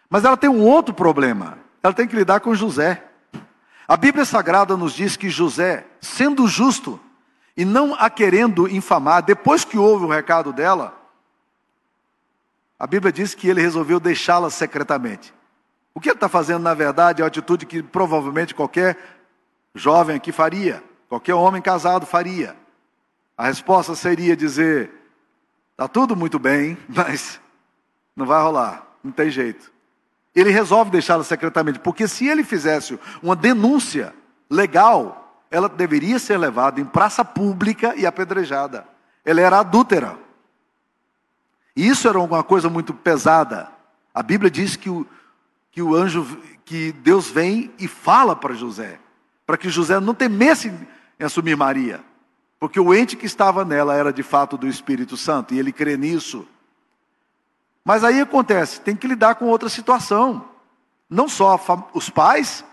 Mas 0.09 0.25
ela 0.25 0.35
tem 0.35 0.49
um 0.49 0.63
outro 0.63 0.93
problema. 0.93 1.59
Ela 1.81 1.93
tem 1.93 2.07
que 2.07 2.15
lidar 2.15 2.39
com 2.39 2.55
José. 2.55 3.03
A 3.87 3.97
Bíblia 3.97 4.25
Sagrada 4.25 4.77
nos 4.77 4.93
diz 4.93 5.17
que 5.17 5.29
José, 5.29 5.85
sendo 5.99 6.47
justo, 6.47 6.99
e 7.55 7.65
não 7.65 7.93
a 7.95 8.09
querendo 8.09 8.67
infamar, 8.67 9.21
depois 9.21 9.65
que 9.65 9.77
houve 9.77 10.05
o 10.05 10.09
recado 10.09 10.53
dela, 10.53 10.97
a 12.79 12.87
Bíblia 12.87 13.11
diz 13.11 13.35
que 13.35 13.47
ele 13.47 13.61
resolveu 13.61 13.99
deixá-la 13.99 14.49
secretamente. 14.49 15.33
O 15.93 15.99
que 15.99 16.09
ele 16.09 16.15
está 16.15 16.27
fazendo, 16.27 16.63
na 16.63 16.73
verdade, 16.73 17.21
é 17.21 17.23
uma 17.23 17.27
atitude 17.27 17.65
que 17.65 17.83
provavelmente 17.83 18.55
qualquer 18.55 18.97
jovem 19.75 20.15
aqui 20.15 20.31
faria, 20.31 20.83
qualquer 21.07 21.35
homem 21.35 21.61
casado 21.61 22.05
faria. 22.05 22.55
A 23.37 23.45
resposta 23.45 23.95
seria 23.95 24.35
dizer: 24.35 24.91
está 25.71 25.87
tudo 25.87 26.15
muito 26.15 26.39
bem, 26.39 26.77
mas 26.87 27.39
não 28.15 28.25
vai 28.25 28.41
rolar, 28.41 28.87
não 29.03 29.11
tem 29.11 29.29
jeito. 29.29 29.72
Ele 30.35 30.49
resolve 30.49 30.89
deixá-la 30.91 31.23
secretamente, 31.23 31.79
porque 31.79 32.07
se 32.07 32.27
ele 32.27 32.43
fizesse 32.43 32.99
uma 33.21 33.35
denúncia 33.35 34.13
legal, 34.49 35.43
ela 35.51 35.69
deveria 35.69 36.17
ser 36.17 36.37
levada 36.37 36.81
em 36.81 36.85
praça 36.85 37.23
pública 37.23 37.93
e 37.95 38.05
apedrejada. 38.05 38.87
Ela 39.23 39.41
era 39.41 39.59
adúltera. 39.59 40.17
E 41.75 41.87
isso 41.87 42.07
era 42.07 42.19
uma 42.19 42.43
coisa 42.43 42.69
muito 42.69 42.93
pesada. 42.93 43.69
A 44.13 44.23
Bíblia 44.23 44.49
diz 44.49 44.75
que 44.75 44.89
o, 44.89 45.05
que 45.71 45.81
o 45.81 45.95
anjo, 45.95 46.25
que 46.65 46.91
Deus 46.91 47.29
vem 47.29 47.71
e 47.79 47.87
fala 47.87 48.35
para 48.35 48.53
José, 48.53 48.99
para 49.45 49.57
que 49.57 49.69
José 49.69 49.99
não 49.99 50.13
temesse 50.13 50.73
em 51.19 51.23
assumir 51.23 51.55
Maria, 51.55 52.03
porque 52.59 52.79
o 52.79 52.93
ente 52.93 53.15
que 53.15 53.25
estava 53.25 53.65
nela 53.65 53.95
era 53.95 54.13
de 54.13 54.23
fato 54.23 54.57
do 54.57 54.67
Espírito 54.67 55.17
Santo, 55.17 55.53
e 55.53 55.59
ele 55.59 55.71
crê 55.71 55.97
nisso. 55.97 56.47
Mas 57.83 58.03
aí 58.03 58.21
acontece, 58.21 58.79
tem 58.79 58.95
que 58.95 59.07
lidar 59.07 59.35
com 59.35 59.45
outra 59.45 59.67
situação. 59.67 60.45
Não 61.09 61.27
só 61.27 61.59
os 61.93 62.09
pais, 62.09 62.63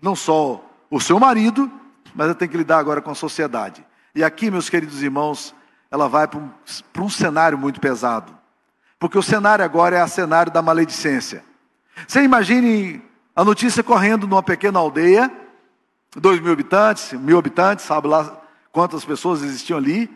não 0.00 0.14
só 0.14 0.64
o 0.90 1.00
seu 1.00 1.18
marido, 1.18 1.70
mas 2.14 2.28
eu 2.28 2.34
tenho 2.34 2.50
que 2.50 2.56
lidar 2.56 2.78
agora 2.78 3.00
com 3.00 3.10
a 3.10 3.14
sociedade. 3.14 3.84
E 4.14 4.24
aqui, 4.24 4.50
meus 4.50 4.68
queridos 4.68 5.02
irmãos, 5.02 5.54
ela 5.90 6.08
vai 6.08 6.26
para 6.26 6.38
um, 6.38 6.50
um 6.98 7.10
cenário 7.10 7.58
muito 7.58 7.80
pesado. 7.80 8.36
Porque 8.98 9.18
o 9.18 9.22
cenário 9.22 9.64
agora 9.64 9.96
é 9.96 10.04
o 10.04 10.08
cenário 10.08 10.52
da 10.52 10.62
maledicência. 10.62 11.44
Você 12.06 12.22
imagine 12.22 13.02
a 13.34 13.44
notícia 13.44 13.82
correndo 13.82 14.26
numa 14.26 14.42
pequena 14.42 14.78
aldeia, 14.78 15.30
dois 16.16 16.40
mil 16.40 16.52
habitantes, 16.52 17.12
mil 17.12 17.38
habitantes, 17.38 17.84
sabe 17.84 18.08
lá 18.08 18.40
quantas 18.72 19.04
pessoas 19.04 19.42
existiam 19.42 19.78
ali, 19.78 20.10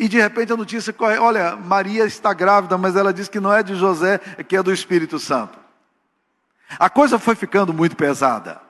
e 0.00 0.08
de 0.08 0.18
repente 0.18 0.50
a 0.50 0.56
notícia 0.56 0.94
corre, 0.94 1.18
olha, 1.18 1.54
Maria 1.54 2.06
está 2.06 2.32
grávida, 2.32 2.78
mas 2.78 2.96
ela 2.96 3.12
diz 3.12 3.28
que 3.28 3.38
não 3.38 3.52
é 3.52 3.62
de 3.62 3.74
José, 3.74 4.18
é 4.38 4.42
que 4.42 4.56
é 4.56 4.62
do 4.62 4.72
Espírito 4.72 5.18
Santo. 5.18 5.58
A 6.78 6.88
coisa 6.88 7.18
foi 7.18 7.34
ficando 7.34 7.74
muito 7.74 7.94
pesada. 7.94 8.62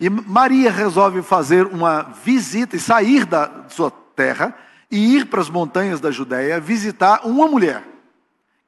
E 0.00 0.08
Maria 0.08 0.72
resolve 0.72 1.20
fazer 1.20 1.66
uma 1.66 2.04
visita 2.24 2.74
e 2.76 2.80
sair 2.80 3.26
da 3.26 3.66
sua 3.68 3.90
terra 3.90 4.56
e 4.90 5.16
ir 5.16 5.26
para 5.26 5.42
as 5.42 5.50
montanhas 5.50 6.00
da 6.00 6.10
Judéia 6.10 6.58
visitar 6.58 7.26
uma 7.26 7.46
mulher. 7.46 7.84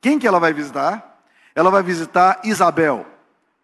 Quem 0.03 0.19
que 0.19 0.29
ela 0.29 0.39
vai 0.39 0.53
visitar? 0.53 1.23
Ela 1.55 1.71
vai 1.71 1.83
visitar 1.83 2.43
Isabel. 2.45 3.07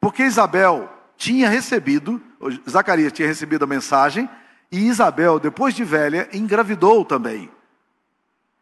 Porque 0.00 0.22
Isabel 0.22 0.90
tinha 1.18 1.50
recebido, 1.50 2.18
Zacarias 2.66 3.12
tinha 3.12 3.28
recebido 3.28 3.64
a 3.64 3.68
mensagem, 3.68 4.26
e 4.72 4.88
Isabel, 4.88 5.38
depois 5.38 5.74
de 5.74 5.84
velha, 5.84 6.30
engravidou 6.32 7.04
também. 7.04 7.50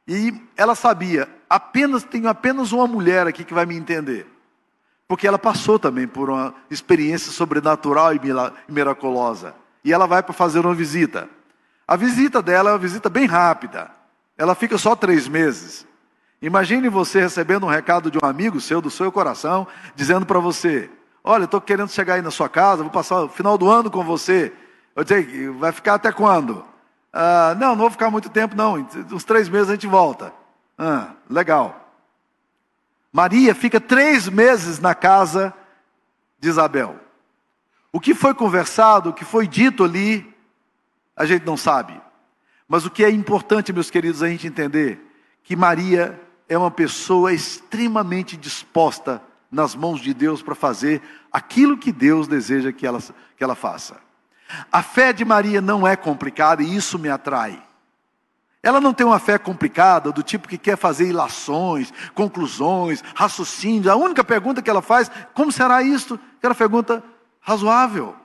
E 0.09 0.35
ela 0.57 0.75
sabia, 0.75 1.29
apenas 1.49 2.03
tenho 2.03 2.29
apenas 2.29 2.73
uma 2.73 2.87
mulher 2.87 3.27
aqui 3.27 3.45
que 3.45 3.55
vai 3.55 3.67
me 3.67 3.77
entender 3.77 4.27
porque 5.09 5.27
ela 5.27 5.39
passou 5.39 5.79
também 5.79 6.07
por 6.07 6.29
uma 6.29 6.55
experiência 6.71 7.33
sobrenatural 7.33 8.15
e 8.15 8.21
miraculosa. 8.69 9.55
E 9.83 9.91
ela 9.91 10.07
vai 10.07 10.23
para 10.23 10.35
fazer 10.35 10.61
uma 10.61 10.75
visita. 10.75 11.31
A 11.87 11.97
visita 11.97 12.43
dela 12.43 12.69
é 12.69 12.73
uma 12.75 12.79
visita 12.79 13.09
bem 13.09 13.25
rápida. 13.25 13.91
Ela 14.37 14.55
fica 14.55 14.77
só 14.77 14.95
três 14.95 15.27
meses. 15.27 15.87
Imagine 16.43 16.91
você 16.91 17.21
recebendo 17.21 17.65
um 17.65 17.71
recado 17.71 18.11
de 18.11 18.19
um 18.23 18.29
amigo 18.29 18.61
seu, 18.61 18.83
do 18.83 18.91
seu 18.91 19.11
coração, 19.11 19.67
dizendo 19.97 20.27
para 20.27 20.39
você: 20.39 20.91
Olha, 21.25 21.45
estou 21.45 21.61
querendo 21.61 21.89
chegar 21.89 22.15
aí 22.15 22.23
na 22.23 22.31
sua 22.31 22.51
casa, 22.51 22.83
vou 22.83 22.93
passar 22.93 23.23
o 23.23 23.29
final 23.31 23.57
do 23.57 23.69
ano 23.69 23.91
com 23.91 24.05
você. 24.05 24.53
Eu 24.95 25.05
disse, 25.05 25.49
vai 25.49 25.73
ficar 25.73 25.95
até 25.95 26.13
quando? 26.13 26.65
Ah, 27.21 27.53
não, 27.59 27.71
não 27.71 27.79
vou 27.79 27.91
ficar 27.91 28.13
muito 28.13 28.31
tempo, 28.31 28.55
não. 28.55 28.75
Uns 29.11 29.25
três 29.25 29.49
meses 29.49 29.69
a 29.69 29.73
gente 29.73 29.89
volta. 29.89 30.33
Ah, 30.79 31.15
legal. 31.29 31.93
Maria 33.13 33.57
fica 33.57 33.81
três 33.81 34.29
meses 34.29 34.79
na 34.79 34.95
casa 34.95 35.53
de 36.39 36.49
Isabel. 36.49 36.95
O 37.93 37.99
que 37.99 38.15
foi 38.15 38.35
conversado, 38.35 39.11
o 39.11 39.13
que 39.13 39.25
foi 39.25 39.49
dito 39.49 39.83
ali, 39.83 40.33
a 41.17 41.27
gente 41.27 41.45
não 41.45 41.57
sabe. 41.57 42.01
Mas 42.69 42.87
o 42.87 42.91
que 42.91 43.03
é 43.03 43.11
importante, 43.11 43.73
meus 43.73 43.91
queridos, 43.91 44.23
a 44.23 44.29
gente 44.29 44.47
entender 44.47 45.05
que 45.43 45.57
Maria 45.57 46.21
é 46.49 46.57
uma 46.57 46.71
pessoa 46.71 47.33
extremamente 47.33 48.37
disposta 48.37 49.21
nas 49.51 49.75
mãos 49.75 50.01
de 50.01 50.15
Deus 50.15 50.41
para 50.41 50.55
fazer 50.55 51.03
aquilo 51.33 51.77
que 51.77 51.91
Deus 51.91 52.29
deseja 52.29 52.71
que 52.71 52.87
ela, 52.87 53.01
que 53.37 53.43
ela 53.43 53.57
faça. 53.57 54.07
A 54.71 54.83
fé 54.83 55.13
de 55.13 55.25
Maria 55.25 55.61
não 55.61 55.87
é 55.87 55.97
complicada 55.97 56.63
e 56.63 56.77
isso 56.77 56.99
me 56.99 57.09
atrai. 57.09 57.63
Ela 58.63 58.81
não 58.81 58.93
tem 58.93 59.07
uma 59.07 59.19
fé 59.19 59.39
complicada, 59.39 60.11
do 60.11 60.23
tipo 60.23 60.49
que 60.49 60.59
quer 60.59 60.77
fazer 60.77 61.09
ilações, 61.09 61.93
conclusões, 62.15 63.03
raciocínios. 63.15 63.87
A 63.87 63.97
única 63.97 64.25
pergunta 64.25 64.61
que 64.61 64.69
ela 64.69 64.83
faz, 64.83 65.11
como 65.33 65.53
será 65.53 65.83
isto? 65.83 66.19
Aquela 66.39 66.55
pergunta 66.55 67.03
razoável. 67.41 68.17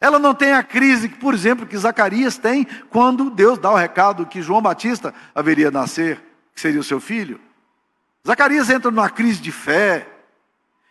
Ela 0.00 0.18
não 0.18 0.34
tem 0.34 0.52
a 0.52 0.62
crise, 0.62 1.08
por 1.08 1.34
exemplo, 1.34 1.66
que 1.66 1.76
Zacarias 1.76 2.36
tem 2.36 2.66
quando 2.90 3.30
Deus 3.30 3.58
dá 3.58 3.70
o 3.70 3.76
recado 3.76 4.26
que 4.26 4.42
João 4.42 4.62
Batista 4.62 5.12
haveria 5.34 5.70
nascer, 5.70 6.22
que 6.54 6.60
seria 6.60 6.80
o 6.80 6.84
seu 6.84 7.00
filho. 7.00 7.40
Zacarias 8.26 8.70
entra 8.70 8.90
numa 8.90 9.10
crise 9.10 9.40
de 9.40 9.50
fé. 9.50 10.06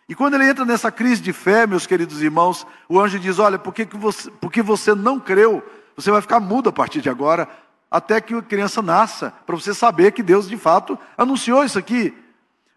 E 0.08 0.14
quando 0.14 0.34
ele 0.34 0.48
entra 0.48 0.64
nessa 0.64 0.92
crise 0.92 1.22
de 1.22 1.32
fé, 1.32 1.66
meus 1.66 1.86
queridos 1.86 2.22
irmãos, 2.22 2.66
o 2.88 3.00
anjo 3.00 3.18
diz: 3.18 3.38
Olha, 3.38 3.58
porque, 3.58 3.84
você, 3.84 4.30
porque 4.32 4.62
você 4.62 4.94
não 4.94 5.18
creu, 5.18 5.62
você 5.96 6.10
vai 6.10 6.20
ficar 6.20 6.40
mudo 6.40 6.68
a 6.68 6.72
partir 6.72 7.00
de 7.00 7.08
agora, 7.08 7.48
até 7.90 8.20
que 8.20 8.34
a 8.34 8.42
criança 8.42 8.82
nasça, 8.82 9.32
para 9.46 9.54
você 9.54 9.72
saber 9.72 10.12
que 10.12 10.22
Deus 10.22 10.48
de 10.48 10.56
fato 10.56 10.98
anunciou 11.16 11.64
isso 11.64 11.78
aqui. 11.78 12.12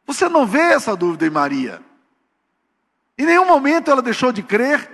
Você 0.05 0.29
não 0.29 0.45
vê 0.45 0.59
essa 0.59 0.95
dúvida 0.95 1.27
em 1.27 1.29
Maria. 1.29 1.81
Em 3.17 3.25
nenhum 3.25 3.45
momento 3.45 3.91
ela 3.91 4.01
deixou 4.01 4.31
de 4.31 4.41
crer, 4.43 4.89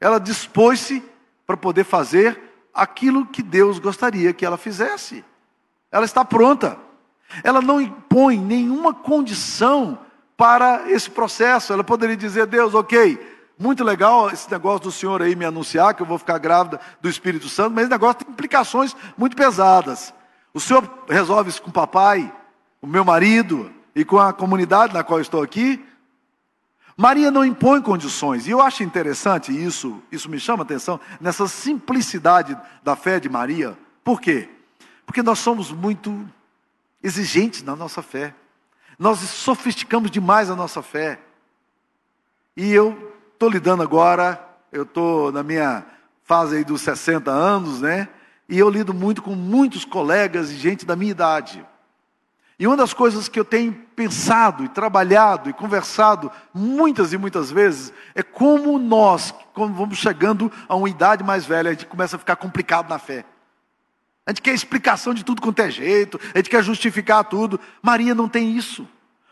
ela 0.00 0.20
dispôs-se 0.20 1.02
para 1.46 1.56
poder 1.56 1.84
fazer 1.84 2.40
aquilo 2.72 3.26
que 3.26 3.42
Deus 3.42 3.78
gostaria 3.78 4.32
que 4.32 4.46
ela 4.46 4.56
fizesse. 4.56 5.24
Ela 5.90 6.04
está 6.04 6.24
pronta. 6.24 6.78
Ela 7.42 7.60
não 7.60 7.80
impõe 7.80 8.38
nenhuma 8.38 8.94
condição 8.94 9.98
para 10.38 10.88
esse 10.88 11.10
processo. 11.10 11.72
Ela 11.72 11.82
poderia 11.82 12.16
dizer: 12.16 12.46
Deus, 12.46 12.72
ok, 12.72 13.18
muito 13.58 13.82
legal 13.82 14.30
esse 14.30 14.48
negócio 14.50 14.84
do 14.84 14.92
senhor 14.92 15.20
aí 15.20 15.34
me 15.34 15.44
anunciar 15.44 15.92
que 15.92 16.00
eu 16.00 16.06
vou 16.06 16.16
ficar 16.16 16.38
grávida 16.38 16.80
do 17.00 17.08
Espírito 17.08 17.48
Santo, 17.48 17.74
mas 17.74 17.82
esse 17.82 17.90
negócio 17.90 18.24
tem 18.24 18.32
implicações 18.32 18.94
muito 19.16 19.36
pesadas. 19.36 20.14
O 20.54 20.60
senhor 20.60 20.88
resolve 21.08 21.50
isso 21.50 21.60
com 21.60 21.70
o 21.70 21.72
papai, 21.72 22.32
o 22.80 22.86
meu 22.86 23.04
marido 23.04 23.70
e 23.94 24.04
com 24.04 24.18
a 24.18 24.32
comunidade 24.32 24.94
na 24.94 25.02
qual 25.02 25.20
estou 25.20 25.42
aqui? 25.42 25.84
Maria 26.96 27.30
não 27.30 27.44
impõe 27.44 27.80
condições, 27.80 28.46
e 28.46 28.50
eu 28.50 28.60
acho 28.60 28.82
interessante 28.82 29.52
isso, 29.52 30.02
isso 30.10 30.28
me 30.28 30.40
chama 30.40 30.64
atenção, 30.64 30.98
nessa 31.20 31.46
simplicidade 31.46 32.58
da 32.82 32.96
fé 32.96 33.20
de 33.20 33.28
Maria. 33.28 33.78
Por 34.02 34.20
quê? 34.20 34.48
Porque 35.06 35.22
nós 35.22 35.38
somos 35.38 35.70
muito 35.70 36.28
exigentes 37.00 37.62
na 37.62 37.76
nossa 37.76 38.02
fé. 38.02 38.34
Nós 38.98 39.20
sofisticamos 39.20 40.10
demais 40.10 40.50
a 40.50 40.56
nossa 40.56 40.82
fé. 40.82 41.20
E 42.56 42.72
eu 42.72 43.14
estou 43.32 43.48
lidando 43.48 43.82
agora, 43.82 44.44
eu 44.72 44.82
estou 44.82 45.30
na 45.30 45.42
minha 45.42 45.86
fase 46.24 46.56
aí 46.56 46.64
dos 46.64 46.82
60 46.82 47.30
anos, 47.30 47.80
né? 47.80 48.08
E 48.48 48.58
eu 48.58 48.68
lido 48.68 48.92
muito 48.92 49.22
com 49.22 49.34
muitos 49.34 49.84
colegas 49.84 50.50
e 50.50 50.56
gente 50.56 50.84
da 50.84 50.96
minha 50.96 51.12
idade. 51.12 51.64
E 52.58 52.66
uma 52.66 52.76
das 52.76 52.92
coisas 52.92 53.28
que 53.28 53.38
eu 53.38 53.44
tenho 53.44 53.72
pensado 53.94 54.64
e 54.64 54.68
trabalhado 54.68 55.48
e 55.48 55.52
conversado 55.52 56.32
muitas 56.52 57.12
e 57.12 57.18
muitas 57.18 57.52
vezes 57.52 57.92
é 58.16 58.22
como 58.22 58.76
nós, 58.80 59.32
quando 59.54 59.74
vamos 59.74 59.98
chegando 59.98 60.50
a 60.68 60.74
uma 60.74 60.88
idade 60.88 61.22
mais 61.22 61.46
velha, 61.46 61.70
a 61.70 61.72
gente 61.72 61.86
começa 61.86 62.16
a 62.16 62.18
ficar 62.18 62.34
complicado 62.34 62.88
na 62.88 62.98
fé. 62.98 63.24
A 64.28 64.30
gente 64.30 64.42
quer 64.42 64.52
explicação 64.52 65.14
de 65.14 65.24
tudo 65.24 65.40
quanto 65.40 65.60
é 65.60 65.70
jeito, 65.70 66.20
a 66.34 66.36
gente 66.36 66.50
quer 66.50 66.62
justificar 66.62 67.24
tudo. 67.24 67.58
Maria 67.80 68.14
não 68.14 68.28
tem 68.28 68.54
isso. 68.54 68.86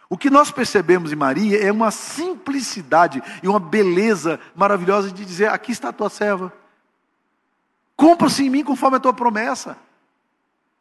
O 0.09 0.17
que 0.17 0.31
nós 0.31 0.51
percebemos 0.51 1.13
em 1.13 1.17
Maria 1.17 1.63
é 1.63 1.71
uma 1.71 1.91
simplicidade 1.91 3.23
e 3.43 3.47
uma 3.47 3.61
beleza 3.61 4.41
maravilhosa 4.55 5.13
de 5.13 5.23
dizer: 5.23 5.51
aqui 5.51 5.71
está 5.71 5.91
a 5.91 5.93
tua 5.93 6.09
serva. 6.09 6.51
Cumpra-se 7.95 8.47
em 8.47 8.49
mim 8.49 8.65
conforme 8.65 8.97
a 8.97 9.01
tua 9.01 9.13
promessa. 9.13 9.77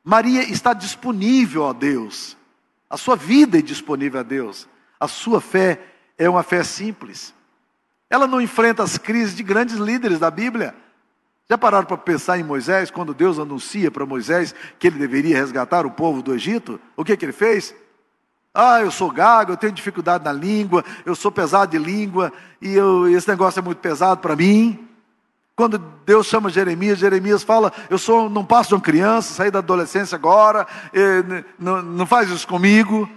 Maria 0.02 0.50
está 0.50 0.72
disponível 0.72 1.68
a 1.68 1.74
Deus. 1.74 2.38
A 2.90 2.96
sua 2.96 3.18
vida 3.18 3.60
é 3.60 3.62
disponível 3.62 4.22
a 4.22 4.24
Deus. 4.24 4.66
A 4.98 5.10
sua 5.10 5.42
fé 5.42 5.78
é 6.18 6.30
uma 6.30 6.42
fé 6.42 6.64
simples. 6.64 7.34
Ela 8.10 8.28
não 8.28 8.40
enfrenta 8.40 8.82
as 8.82 8.98
crises 8.98 9.36
de 9.36 9.44
grandes 9.44 9.76
líderes 9.76 10.20
da 10.20 10.32
Bíblia. 10.32 10.74
Já 11.48 11.58
pararam 11.58 11.86
para 11.86 11.98
pensar 11.98 12.40
em 12.40 12.44
Moisés, 12.44 12.90
quando 12.90 13.14
Deus 13.14 13.38
anuncia 13.38 13.92
para 13.92 14.06
Moisés 14.06 14.56
que 14.80 14.88
ele 14.88 14.98
deveria 14.98 15.38
resgatar 15.38 15.86
o 15.86 15.92
povo 15.92 16.22
do 16.22 16.34
Egito? 16.34 16.80
O 16.98 17.06
que, 17.06 17.16
que 17.16 17.24
ele 17.24 17.32
fez? 17.32 17.76
Ah, 18.52 18.82
eu 18.82 18.90
sou 18.90 19.12
gago, 19.12 19.52
eu 19.52 19.58
tenho 19.58 19.74
dificuldade 19.74 20.24
na 20.24 20.32
língua, 20.32 20.84
eu 21.06 21.14
sou 21.14 21.32
pesado 21.32 21.72
de 21.72 21.78
língua, 21.78 22.34
e 22.60 22.74
eu, 22.74 23.08
esse 23.10 23.28
negócio 23.28 23.60
é 23.60 23.62
muito 23.62 23.78
pesado 23.78 24.22
para 24.22 24.36
mim. 24.36 24.88
Quando 25.56 25.78
Deus 25.78 26.26
chama 26.26 26.50
Jeremias, 26.50 26.98
Jeremias 26.98 27.44
fala: 27.44 27.72
Eu 27.90 27.98
sou, 27.98 28.28
não 28.28 28.44
passo 28.44 28.70
de 28.70 28.76
uma 28.76 28.82
criança, 28.82 29.34
saí 29.34 29.52
da 29.52 29.60
adolescência 29.60 30.16
agora, 30.16 30.66
não, 31.60 31.82
não 31.82 32.06
faz 32.06 32.30
isso 32.30 32.48
comigo. 32.48 33.08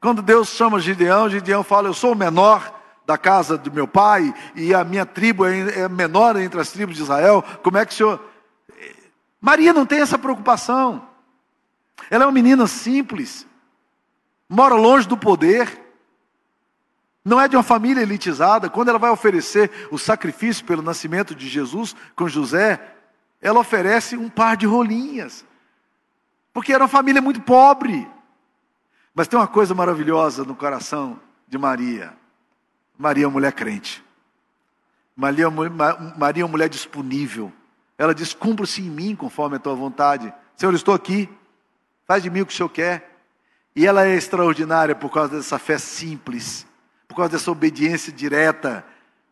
Quando 0.00 0.20
Deus 0.20 0.48
chama 0.48 0.78
Gideão, 0.78 1.30
Gideão 1.30 1.64
fala: 1.64 1.88
Eu 1.88 1.94
sou 1.94 2.12
o 2.12 2.16
menor 2.16 2.81
da 3.06 3.18
casa 3.18 3.58
do 3.58 3.72
meu 3.72 3.86
pai, 3.88 4.32
e 4.54 4.74
a 4.74 4.84
minha 4.84 5.04
tribo 5.04 5.44
é, 5.44 5.80
é 5.80 5.88
menor 5.88 6.36
entre 6.36 6.60
as 6.60 6.70
tribos 6.70 6.96
de 6.96 7.02
Israel. 7.02 7.42
Como 7.62 7.78
é 7.78 7.84
que 7.84 7.92
o 7.92 7.96
senhor. 7.96 8.20
Maria 9.40 9.72
não 9.72 9.84
tem 9.84 10.00
essa 10.00 10.18
preocupação. 10.18 11.06
Ela 12.10 12.24
é 12.24 12.26
uma 12.26 12.32
menina 12.32 12.66
simples, 12.66 13.46
mora 14.48 14.74
longe 14.74 15.06
do 15.08 15.16
poder, 15.16 15.80
não 17.24 17.40
é 17.40 17.48
de 17.48 17.56
uma 17.56 17.62
família 17.62 18.02
elitizada. 18.02 18.68
Quando 18.68 18.88
ela 18.88 18.98
vai 18.98 19.10
oferecer 19.10 19.70
o 19.90 19.98
sacrifício 19.98 20.64
pelo 20.64 20.82
nascimento 20.82 21.34
de 21.34 21.48
Jesus 21.48 21.94
com 22.16 22.28
José, 22.28 22.80
ela 23.40 23.60
oferece 23.60 24.16
um 24.16 24.28
par 24.28 24.56
de 24.56 24.66
rolinhas. 24.66 25.44
Porque 26.52 26.72
era 26.72 26.84
uma 26.84 26.88
família 26.88 27.22
muito 27.22 27.40
pobre. 27.40 28.08
Mas 29.14 29.28
tem 29.28 29.38
uma 29.38 29.48
coisa 29.48 29.74
maravilhosa 29.74 30.44
no 30.44 30.54
coração 30.54 31.20
de 31.46 31.58
Maria. 31.58 32.12
Maria 33.02 33.24
é 33.24 33.26
uma 33.26 33.32
mulher 33.32 33.52
crente. 33.52 34.02
Maria, 35.14 35.50
Maria 35.50 36.42
é 36.42 36.44
uma 36.44 36.50
mulher 36.50 36.68
disponível. 36.68 37.52
Ela 37.98 38.14
diz: 38.14 38.32
cumpra-se 38.32 38.80
em 38.80 38.90
mim 38.90 39.14
conforme 39.14 39.56
a 39.56 39.58
tua 39.58 39.74
vontade. 39.74 40.32
Senhor, 40.56 40.74
estou 40.74 40.94
aqui. 40.94 41.28
Faz 42.06 42.22
de 42.22 42.30
mim 42.30 42.40
o 42.40 42.46
que 42.46 42.52
o 42.52 42.56
Senhor 42.56 42.68
quer. 42.68 43.20
E 43.76 43.86
ela 43.86 44.06
é 44.06 44.14
extraordinária 44.14 44.94
por 44.94 45.10
causa 45.10 45.36
dessa 45.36 45.58
fé 45.58 45.76
simples 45.78 46.66
por 47.12 47.16
causa 47.16 47.32
dessa 47.32 47.50
obediência 47.50 48.10
direta, 48.10 48.82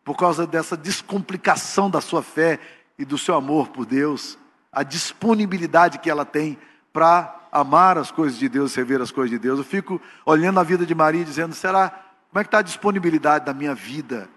por 0.05 0.15
causa 0.15 0.45
dessa 0.45 0.77
descomplicação 0.77 1.89
da 1.89 1.99
sua 1.99 2.21
fé 2.21 2.59
e 2.97 3.03
do 3.03 3.17
seu 3.17 3.33
amor 3.33 3.69
por 3.69 3.87
Deus, 3.87 4.37
a 4.71 4.83
disponibilidade 4.83 5.97
que 5.97 6.09
ela 6.09 6.23
tem 6.23 6.59
para 6.93 7.35
amar 7.51 7.97
as 7.97 8.11
coisas 8.11 8.37
de 8.37 8.47
Deus, 8.47 8.71
servir 8.71 9.01
as 9.01 9.11
coisas 9.11 9.31
de 9.31 9.39
Deus. 9.39 9.57
Eu 9.57 9.65
fico 9.65 9.99
olhando 10.23 10.59
a 10.59 10.63
vida 10.63 10.85
de 10.85 10.93
Maria 10.93 11.25
dizendo: 11.25 11.55
será, 11.55 11.91
como 12.31 12.39
é 12.39 12.43
que 12.45 12.47
está 12.47 12.59
a 12.59 12.63
disponibilidade 12.63 13.45
da 13.45 13.53
minha 13.53 13.75
vida? 13.75 14.29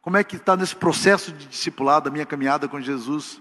Como 0.00 0.16
é 0.16 0.24
que 0.24 0.36
está 0.36 0.56
nesse 0.56 0.74
processo 0.74 1.30
de 1.30 1.44
discipulado, 1.46 2.06
da 2.06 2.10
minha 2.10 2.24
caminhada 2.24 2.66
com 2.66 2.80
Jesus? 2.80 3.38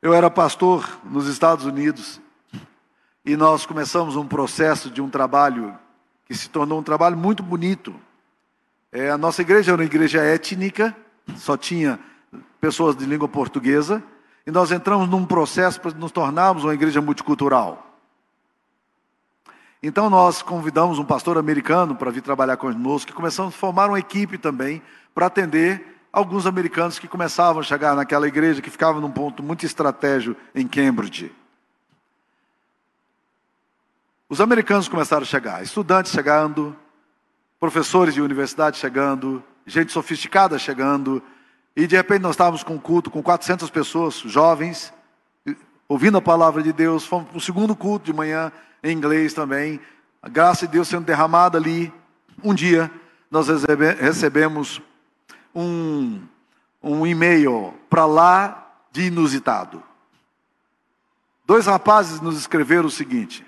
Eu 0.00 0.14
era 0.14 0.30
pastor 0.30 1.00
nos 1.02 1.26
Estados 1.26 1.64
Unidos 1.64 2.20
e 3.24 3.36
nós 3.36 3.66
começamos 3.66 4.14
um 4.14 4.28
processo 4.28 4.88
de 4.88 5.02
um 5.02 5.10
trabalho 5.10 5.76
que 6.24 6.36
se 6.36 6.48
tornou 6.48 6.78
um 6.78 6.84
trabalho 6.84 7.16
muito 7.16 7.42
bonito. 7.42 7.92
É, 8.92 9.10
a 9.10 9.18
nossa 9.18 9.42
igreja 9.42 9.72
era 9.72 9.82
uma 9.82 9.84
igreja 9.84 10.22
étnica, 10.22 10.96
só 11.34 11.56
tinha 11.56 11.98
pessoas 12.60 12.94
de 12.94 13.04
língua 13.04 13.26
portuguesa, 13.26 14.00
e 14.46 14.52
nós 14.52 14.70
entramos 14.70 15.08
num 15.08 15.26
processo 15.26 15.80
para 15.80 15.90
nos 15.94 16.12
tornarmos 16.12 16.62
uma 16.62 16.74
igreja 16.74 17.02
multicultural. 17.02 17.89
Então 19.82 20.10
nós 20.10 20.42
convidamos 20.42 20.98
um 20.98 21.04
pastor 21.04 21.38
americano 21.38 21.94
para 21.94 22.10
vir 22.10 22.20
trabalhar 22.20 22.56
conosco, 22.58 23.10
e 23.10 23.14
começamos 23.14 23.54
a 23.54 23.58
formar 23.58 23.88
uma 23.88 23.98
equipe 23.98 24.36
também 24.36 24.82
para 25.14 25.26
atender 25.26 25.98
alguns 26.12 26.44
americanos 26.44 26.98
que 26.98 27.08
começavam 27.08 27.60
a 27.60 27.64
chegar 27.64 27.94
naquela 27.94 28.28
igreja 28.28 28.60
que 28.60 28.70
ficava 28.70 29.00
num 29.00 29.10
ponto 29.10 29.42
muito 29.42 29.64
estratégico 29.64 30.38
em 30.54 30.66
Cambridge. 30.66 31.32
Os 34.28 34.40
americanos 34.40 34.86
começaram 34.86 35.22
a 35.22 35.26
chegar, 35.26 35.62
estudantes 35.62 36.12
chegando, 36.12 36.76
professores 37.58 38.14
de 38.14 38.20
universidade 38.20 38.76
chegando, 38.76 39.42
gente 39.66 39.92
sofisticada 39.92 40.58
chegando, 40.58 41.22
e 41.74 41.86
de 41.86 41.96
repente 41.96 42.22
nós 42.22 42.32
estávamos 42.32 42.62
com 42.62 42.74
um 42.74 42.78
culto 42.78 43.10
com 43.10 43.22
400 43.22 43.70
pessoas, 43.70 44.14
jovens, 44.16 44.92
ouvindo 45.90 46.16
a 46.18 46.22
palavra 46.22 46.62
de 46.62 46.72
Deus. 46.72 47.04
Fomos 47.04 47.28
para 47.28 47.38
o 47.38 47.40
segundo 47.40 47.74
culto 47.74 48.06
de 48.06 48.12
manhã, 48.12 48.52
em 48.80 48.96
inglês 48.96 49.34
também. 49.34 49.80
A 50.22 50.28
graça 50.28 50.64
de 50.64 50.74
Deus 50.74 50.86
sendo 50.86 51.04
derramada 51.04 51.58
ali. 51.58 51.92
Um 52.44 52.54
dia, 52.54 52.88
nós 53.28 53.48
recebemos 53.98 54.80
um, 55.52 56.22
um 56.80 57.04
e-mail 57.04 57.74
para 57.90 58.06
lá 58.06 58.72
de 58.92 59.06
inusitado. 59.06 59.82
Dois 61.44 61.66
rapazes 61.66 62.20
nos 62.20 62.38
escreveram 62.38 62.86
o 62.86 62.90
seguinte: 62.90 63.44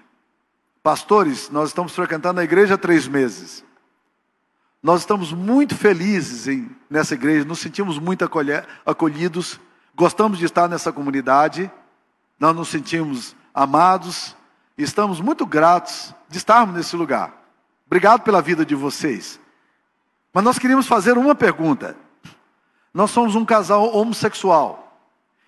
Pastores, 0.82 1.48
nós 1.48 1.68
estamos 1.68 1.94
frequentando 1.94 2.40
a 2.40 2.44
igreja 2.44 2.74
há 2.74 2.78
três 2.78 3.06
meses. 3.06 3.64
Nós 4.82 5.02
estamos 5.02 5.32
muito 5.32 5.76
felizes 5.76 6.48
em, 6.48 6.68
nessa 6.90 7.14
igreja, 7.14 7.44
nos 7.44 7.60
sentimos 7.60 8.00
muito 8.00 8.28
acolhidos, 8.84 9.60
gostamos 9.94 10.40
de 10.40 10.44
estar 10.44 10.68
nessa 10.68 10.90
comunidade, 10.90 11.70
nós 12.42 12.56
nos 12.56 12.70
sentimos 12.70 13.36
amados, 13.54 14.34
e 14.76 14.82
estamos 14.82 15.20
muito 15.20 15.46
gratos 15.46 16.12
de 16.28 16.38
estarmos 16.38 16.74
nesse 16.74 16.96
lugar. 16.96 17.32
Obrigado 17.86 18.22
pela 18.22 18.42
vida 18.42 18.66
de 18.66 18.74
vocês. 18.74 19.38
Mas 20.34 20.42
nós 20.42 20.58
queríamos 20.58 20.88
fazer 20.88 21.16
uma 21.16 21.36
pergunta. 21.36 21.96
Nós 22.92 23.12
somos 23.12 23.36
um 23.36 23.44
casal 23.44 23.94
homossexual, 23.94 25.00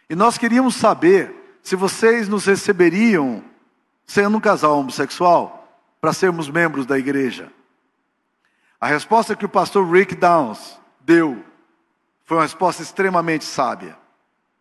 e 0.09 0.15
nós 0.15 0.39
queríamos 0.39 0.77
saber 0.77 1.59
se 1.65 1.75
vocês 1.75 2.29
nos 2.29 2.45
receberiam 2.45 3.43
sendo 4.07 4.37
um 4.37 4.41
casal 4.41 4.79
homossexual, 4.79 5.67
para 6.01 6.13
sermos 6.13 6.49
membros 6.49 6.87
da 6.87 6.97
igreja? 6.97 7.51
A 8.81 8.87
resposta 8.87 9.35
que 9.35 9.45
o 9.45 9.49
pastor 9.49 9.85
Rick 9.91 10.15
Downs 10.15 10.79
deu 11.01 11.45
foi 12.25 12.37
uma 12.37 12.45
resposta 12.45 12.83
extremamente 12.83 13.45
sábia. 13.45 13.99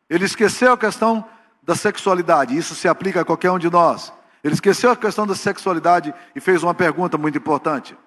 Ele 0.10 0.26
esqueceu 0.26 0.74
a 0.74 0.78
questão 0.80 1.24
da 1.66 1.76
sexualidade, 1.76 2.58
isso 2.58 2.76
se 2.76 2.88
aplica 2.88 3.22
a 3.22 3.26
qualquer 3.26 3.52
um 3.52 3.60
de 3.60 3.70
nós. 3.70 4.12
Ele 4.44 4.54
esqueceu 4.54 4.92
a 4.92 4.96
questão 4.96 5.26
da 5.26 5.36
sexualidade 5.36 6.14
e 6.36 6.40
fez 6.40 6.62
uma 6.64 6.74
pergunta 6.74 7.18
muito 7.18 7.38
importante. 7.38 7.98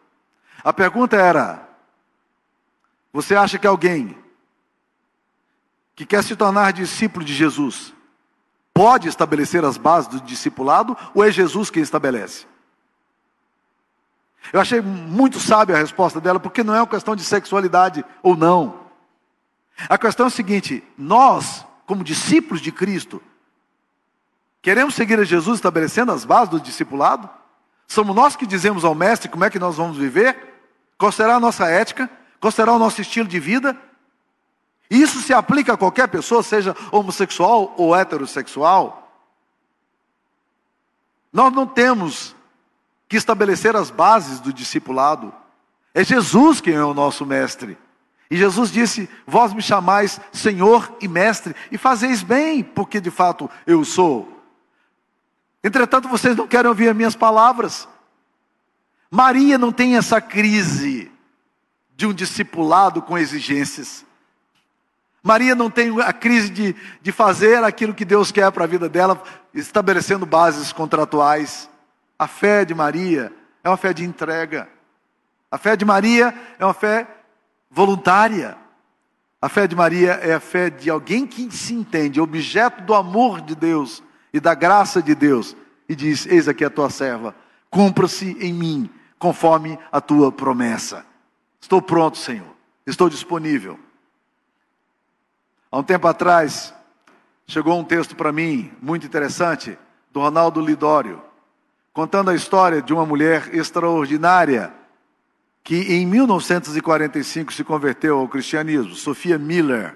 A 0.63 0.73
pergunta 0.73 1.17
era: 1.17 1.67
Você 3.13 3.35
acha 3.35 3.59
que 3.59 3.67
alguém 3.67 4.17
que 5.95 6.05
quer 6.05 6.23
se 6.23 6.37
tornar 6.37 6.75
discípulo 6.75 7.25
de 7.25 7.33
Jesus 7.33 7.95
pode 8.75 9.09
estabelecer 9.09 9.65
as 9.65 9.79
bases 9.79 10.11
do 10.11 10.21
discipulado 10.21 10.95
ou 11.15 11.25
é 11.25 11.31
Jesus 11.31 11.71
quem 11.71 11.83
estabelece? 11.83 12.47
Eu 14.53 14.61
achei 14.61 14.81
muito 14.81 15.41
sábia 15.41 15.75
a 15.75 15.79
resposta 15.79 16.21
dela, 16.21 16.39
porque 16.39 16.63
não 16.63 16.75
é 16.75 16.81
uma 16.81 16.87
questão 16.87 17.17
de 17.17 17.25
sexualidade 17.25 18.05
ou 18.23 18.37
não. 18.37 18.87
A 19.89 19.97
questão 19.97 20.27
é 20.27 20.29
a 20.29 20.31
seguinte: 20.31 20.85
nós, 20.99 21.65
como 21.87 22.05
discípulos 22.05 22.61
de 22.61 22.71
Cristo, 22.71 23.23
queremos 24.67 24.97
seguir 24.97 25.17
a 25.21 25.23
Jesus 25.23 25.59
estabelecendo 25.59 26.11
as 26.11 26.25
bases 26.25 26.49
do 26.49 26.59
discipulado? 26.59 27.31
Somos 27.87 28.17
nós 28.17 28.35
que 28.35 28.45
dizemos 28.45 28.85
ao 28.85 28.97
mestre 28.97 29.29
como 29.29 29.45
é 29.45 29.49
que 29.49 29.61
nós 29.61 29.77
vamos 29.77 29.97
viver? 29.97 30.37
Qual 30.99 31.13
será 31.13 31.37
a 31.37 31.41
nossa 31.41 31.69
ética? 31.69 32.11
Qual 32.41 32.51
será 32.51 32.73
o 32.73 32.79
nosso 32.79 33.01
estilo 33.01 33.29
de 33.29 33.39
vida? 33.39 33.81
Isso 34.91 35.21
se 35.21 35.33
aplica 35.33 35.75
a 35.75 35.77
qualquer 35.77 36.09
pessoa, 36.09 36.43
seja 36.43 36.75
homossexual 36.91 37.77
ou 37.79 37.95
heterossexual. 37.95 39.09
Nós 41.33 41.53
não 41.53 41.65
temos 41.65 42.35
que 43.09 43.17
estabelecer 43.17 43.77
as 43.77 43.89
bases 43.89 44.41
do 44.41 44.53
discipulado. 44.53 45.33
É 45.95 46.03
Jesus 46.03 46.61
quem 46.61 46.75
é 46.75 46.85
o 46.85 46.93
nosso 46.93 47.25
mestre. 47.25 47.79
E 48.29 48.37
Jesus 48.37 48.73
disse: 48.73 49.09
Vós 49.25 49.53
me 49.53 49.63
chamais 49.63 50.21
Senhor 50.33 50.93
e 51.01 51.07
Mestre, 51.07 51.55
e 51.71 51.79
fazeis 51.79 52.25
bem, 52.25 52.65
porque 52.65 53.01
de 53.01 53.13
fato 53.13 53.49
eu 53.65 53.85
sou. 53.85 54.36
Entretanto, 55.63 56.09
vocês 56.09 56.37
não 56.37 56.47
querem 56.47 56.69
ouvir 56.69 56.89
as 56.89 56.97
minhas 56.97 57.17
palavras. 57.17 57.89
Maria 59.11 59.57
não 59.59 59.73
tem 59.73 59.97
essa 59.97 60.21
crise 60.21 61.11
de 61.97 62.07
um 62.07 62.13
discipulado 62.13 63.01
com 63.01 63.17
exigências. 63.17 64.05
Maria 65.23 65.55
não 65.55 65.71
tem 65.71 66.01
a 66.01 66.13
crise 66.13 66.51
de, 66.51 66.77
de 67.03 67.11
fazer 67.11 67.65
aquilo 67.65 67.95
que 67.95 68.05
Deus 68.05 68.31
quer 68.31 68.51
para 68.53 68.65
a 68.65 68.69
vida 68.69 68.89
dela, 68.89 69.21
estabelecendo 69.53 70.25
bases 70.25 70.73
contratuais. 70.73 71.69
A 72.19 72.29
fé 72.29 72.65
de 72.65 72.75
Maria 72.75 73.33
é 73.65 73.69
uma 73.69 73.77
fé 73.77 73.93
de 73.93 74.05
entrega. 74.05 74.69
A 75.51 75.59
fé 75.59 75.77
de 75.77 75.85
Maria 75.85 76.33
é 76.59 76.65
uma 76.65 76.75
fé 76.75 77.09
voluntária. 77.71 78.57
A 79.41 79.49
fé 79.49 79.67
de 79.67 79.75
Maria 79.75 80.13
é 80.13 80.35
a 80.35 80.41
fé 80.41 80.71
de 80.71 80.89
alguém 80.89 81.27
que 81.27 81.51
se 81.51 81.75
entende 81.75 82.21
objeto 82.21 82.83
do 82.83 82.95
amor 82.95 83.41
de 83.41 83.55
Deus 83.55 84.03
e 84.33 84.41
da 84.41 84.55
graça 84.55 85.03
de 85.03 85.15
Deus 85.15 85.57
e 85.89 85.95
diz: 85.95 86.27
Eis 86.27 86.49
aqui 86.49 86.65
a 86.65 86.71
tua 86.71 86.91
serva, 86.91 87.35
cumpra-se 87.71 88.37
em 88.41 88.53
mim 88.53 88.91
conforme 89.19 89.79
a 89.91 90.01
tua 90.01 90.31
promessa. 90.31 91.05
Estou 91.61 91.81
pronto, 91.81 92.19
Senhor, 92.19 92.47
estou 92.87 93.09
disponível. 93.09 93.79
Há 95.71 95.79
um 95.79 95.83
tempo 95.83 96.07
atrás, 96.07 96.73
chegou 97.47 97.79
um 97.79 97.85
texto 97.85 98.15
para 98.15 98.33
mim 98.33 98.73
muito 98.81 99.07
interessante, 99.07 99.79
do 100.13 100.21
Ronaldo 100.21 100.63
Lidório, 100.63 101.21
contando 101.93 102.31
a 102.31 102.35
história 102.35 102.81
de 102.81 102.95
uma 102.95 103.05
mulher 103.05 103.55
extraordinária 103.55 104.73
que 105.63 105.93
em 105.93 106.07
1945 106.07 107.53
se 107.53 107.65
converteu 107.65 108.21
ao 108.21 108.29
cristianismo, 108.29 108.95
Sofia 108.95 109.37
Miller. 109.37 109.95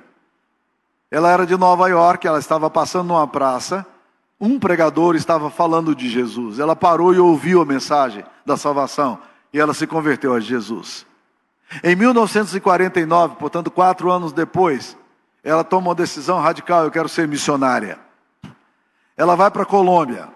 Ela 1.10 1.30
era 1.30 1.46
de 1.46 1.56
Nova 1.56 1.88
York, 1.88 2.26
ela 2.26 2.38
estava 2.38 2.68
passando 2.68 3.06
numa 3.06 3.26
praça, 3.26 3.86
um 4.40 4.58
pregador 4.58 5.14
estava 5.14 5.50
falando 5.50 5.94
de 5.94 6.08
Jesus. 6.08 6.58
Ela 6.58 6.74
parou 6.74 7.12
e 7.12 7.18
ouviu 7.18 7.60
a 7.60 7.66
mensagem 7.66 8.24
da 8.44 8.56
salvação 8.56 9.18
e 9.52 9.60
ela 9.60 9.74
se 9.74 9.86
converteu 9.86 10.34
a 10.34 10.40
Jesus. 10.40 11.06
Em 11.84 11.94
1949, 11.94 13.36
portanto, 13.36 13.70
quatro 13.70 14.10
anos 14.10 14.32
depois, 14.32 14.96
ela 15.44 15.62
toma 15.62 15.88
uma 15.88 15.94
decisão 15.94 16.40
radical: 16.40 16.84
eu 16.84 16.90
quero 16.90 17.08
ser 17.08 17.28
missionária. 17.28 17.98
Ela 19.16 19.36
vai 19.36 19.50
para 19.50 19.62
a 19.62 19.66
Colômbia. 19.66 20.28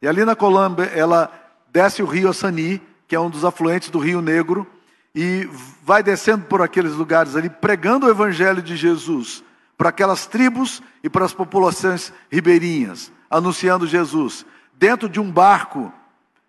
E 0.00 0.08
ali 0.08 0.24
na 0.24 0.34
Colômbia, 0.34 0.84
ela 0.86 1.30
desce 1.70 2.02
o 2.02 2.06
rio 2.06 2.30
Assani 2.30 2.80
que 3.06 3.14
é 3.14 3.20
um 3.20 3.30
dos 3.30 3.44
afluentes 3.44 3.88
do 3.88 3.98
Rio 3.98 4.20
Negro, 4.20 4.66
e 5.14 5.48
vai 5.82 6.02
descendo 6.02 6.44
por 6.44 6.60
aqueles 6.60 6.92
lugares 6.92 7.36
ali, 7.36 7.48
pregando 7.48 8.06
o 8.06 8.10
Evangelho 8.10 8.60
de 8.60 8.76
Jesus 8.76 9.42
para 9.78 9.88
aquelas 9.90 10.26
tribos 10.26 10.82
e 11.02 11.08
para 11.08 11.24
as 11.24 11.32
populações 11.32 12.12
ribeirinhas, 12.30 13.10
anunciando 13.30 13.86
Jesus, 13.86 14.46
dentro 14.74 15.08
de 15.08 15.20
um 15.20 15.30
barco 15.30 15.92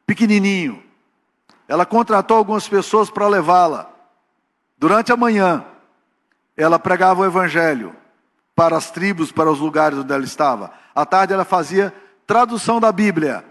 pequenininho. 0.05 0.83
Ela 1.67 1.85
contratou 1.85 2.37
algumas 2.37 2.67
pessoas 2.67 3.09
para 3.09 3.27
levá-la. 3.27 3.89
Durante 4.77 5.11
a 5.11 5.17
manhã, 5.17 5.65
ela 6.55 6.79
pregava 6.79 7.21
o 7.21 7.25
Evangelho 7.25 7.95
para 8.55 8.77
as 8.77 8.89
tribos, 8.89 9.31
para 9.31 9.51
os 9.51 9.59
lugares 9.59 9.99
onde 9.99 10.13
ela 10.13 10.23
estava. 10.23 10.71
À 10.95 11.05
tarde, 11.05 11.33
ela 11.33 11.45
fazia 11.45 11.93
tradução 12.25 12.79
da 12.79 12.91
Bíblia 12.91 13.45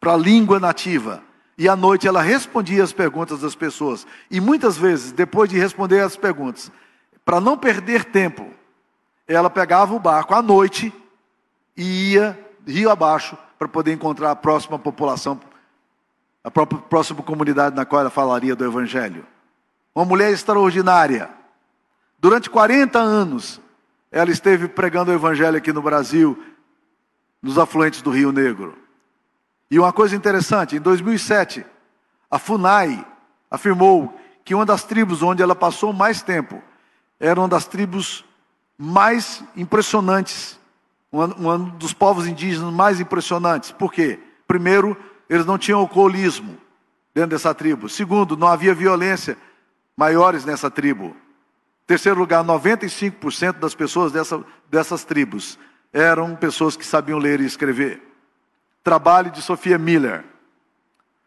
para 0.00 0.14
a 0.14 0.16
língua 0.16 0.60
nativa. 0.60 1.22
E 1.56 1.68
à 1.68 1.76
noite 1.76 2.06
ela 2.06 2.20
respondia 2.20 2.82
as 2.82 2.92
perguntas 2.92 3.40
das 3.40 3.54
pessoas. 3.54 4.06
E 4.30 4.40
muitas 4.40 4.76
vezes, 4.76 5.12
depois 5.12 5.48
de 5.48 5.58
responder 5.58 6.00
as 6.00 6.16
perguntas, 6.16 6.70
para 7.24 7.40
não 7.40 7.56
perder 7.56 8.04
tempo, 8.04 8.50
ela 9.26 9.48
pegava 9.48 9.94
o 9.94 10.00
barco 10.00 10.34
à 10.34 10.42
noite 10.42 10.92
e 11.76 12.12
ia 12.12 12.38
rio 12.66 12.90
abaixo 12.90 13.36
para 13.58 13.68
poder 13.68 13.92
encontrar 13.92 14.30
a 14.30 14.36
próxima 14.36 14.78
população, 14.78 15.40
a 16.42 16.50
próxima 16.50 17.22
comunidade 17.22 17.74
na 17.74 17.84
qual 17.84 18.00
ela 18.00 18.10
falaria 18.10 18.54
do 18.54 18.64
Evangelho. 18.64 19.26
Uma 19.94 20.04
mulher 20.04 20.32
extraordinária. 20.32 21.30
Durante 22.18 22.50
40 22.50 22.98
anos, 22.98 23.60
ela 24.10 24.30
esteve 24.30 24.68
pregando 24.68 25.10
o 25.10 25.14
Evangelho 25.14 25.56
aqui 25.56 25.72
no 25.72 25.82
Brasil, 25.82 26.42
nos 27.42 27.58
afluentes 27.58 28.02
do 28.02 28.10
Rio 28.10 28.32
Negro. 28.32 28.76
E 29.70 29.78
uma 29.78 29.92
coisa 29.92 30.14
interessante, 30.14 30.76
em 30.76 30.80
2007, 30.80 31.64
a 32.30 32.38
FUNAI 32.38 33.04
afirmou 33.50 34.18
que 34.44 34.54
uma 34.54 34.66
das 34.66 34.84
tribos 34.84 35.22
onde 35.22 35.42
ela 35.42 35.54
passou 35.54 35.92
mais 35.92 36.22
tempo 36.22 36.62
era 37.18 37.40
uma 37.40 37.48
das 37.48 37.66
tribos 37.66 38.24
mais 38.76 39.42
impressionantes, 39.56 40.58
um, 41.22 41.68
dos 41.70 41.92
povos 41.92 42.26
indígenas 42.26 42.72
mais 42.72 43.00
impressionantes. 43.00 43.70
Por 43.72 43.92
quê? 43.92 44.18
Primeiro, 44.46 44.96
eles 45.28 45.46
não 45.46 45.56
tinham 45.56 45.80
alcoolismo 45.80 46.58
dentro 47.14 47.30
dessa 47.30 47.54
tribo. 47.54 47.88
Segundo, 47.88 48.36
não 48.36 48.48
havia 48.48 48.74
violência 48.74 49.36
maiores 49.96 50.44
nessa 50.44 50.70
tribo. 50.70 51.16
Terceiro 51.86 52.18
lugar, 52.18 52.42
95% 52.44 53.58
das 53.58 53.74
pessoas 53.74 54.10
dessa, 54.12 54.42
dessas 54.70 55.04
tribos 55.04 55.58
eram 55.92 56.34
pessoas 56.34 56.76
que 56.76 56.84
sabiam 56.84 57.18
ler 57.18 57.40
e 57.40 57.46
escrever 57.46 58.14
trabalho 58.84 59.30
de 59.30 59.40
Sofia 59.40 59.78
Miller. 59.78 60.22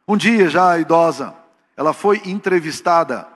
Um 0.07 0.15
dia, 0.15 0.47
já 0.47 0.77
idosa, 0.77 1.33
ela 1.75 1.91
foi 1.91 2.21
entrevistada 2.23 3.27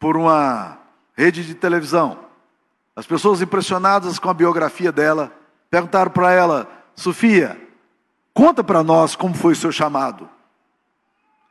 por 0.00 0.16
uma 0.16 0.78
rede 1.14 1.44
de 1.44 1.54
televisão. 1.54 2.18
As 2.96 3.06
pessoas 3.06 3.42
impressionadas 3.42 4.18
com 4.18 4.30
a 4.30 4.34
biografia 4.34 4.90
dela 4.90 5.30
perguntaram 5.70 6.10
para 6.10 6.32
ela: 6.32 6.68
Sofia, 6.94 7.60
conta 8.32 8.62
para 8.62 8.82
nós 8.82 9.14
como 9.14 9.34
foi 9.34 9.52
o 9.52 9.56
seu 9.56 9.72
chamado. 9.72 10.28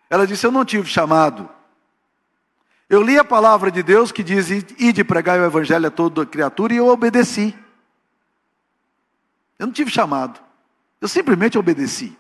Ela 0.10 0.26
disse: 0.26 0.46
Eu 0.46 0.52
não 0.52 0.66
tive 0.66 0.88
chamado. 0.88 1.50
Eu 2.90 3.02
li 3.02 3.20
a 3.20 3.24
palavra 3.24 3.70
de 3.70 3.84
Deus 3.84 4.12
que 4.12 4.24
diz: 4.24 4.50
Ide 4.50 5.04
pregar 5.04 5.40
o 5.40 5.46
evangelho 5.46 5.88
a 5.88 5.92
toda 5.92 6.26
criatura, 6.26 6.74
e 6.74 6.78
eu 6.78 6.88
obedeci. 6.88 7.56
Eu 9.60 9.68
não 9.68 9.74
tive 9.74 9.92
chamado. 9.92 10.40
Eu 11.02 11.08
simplesmente 11.08 11.58
obedeci. 11.58 12.18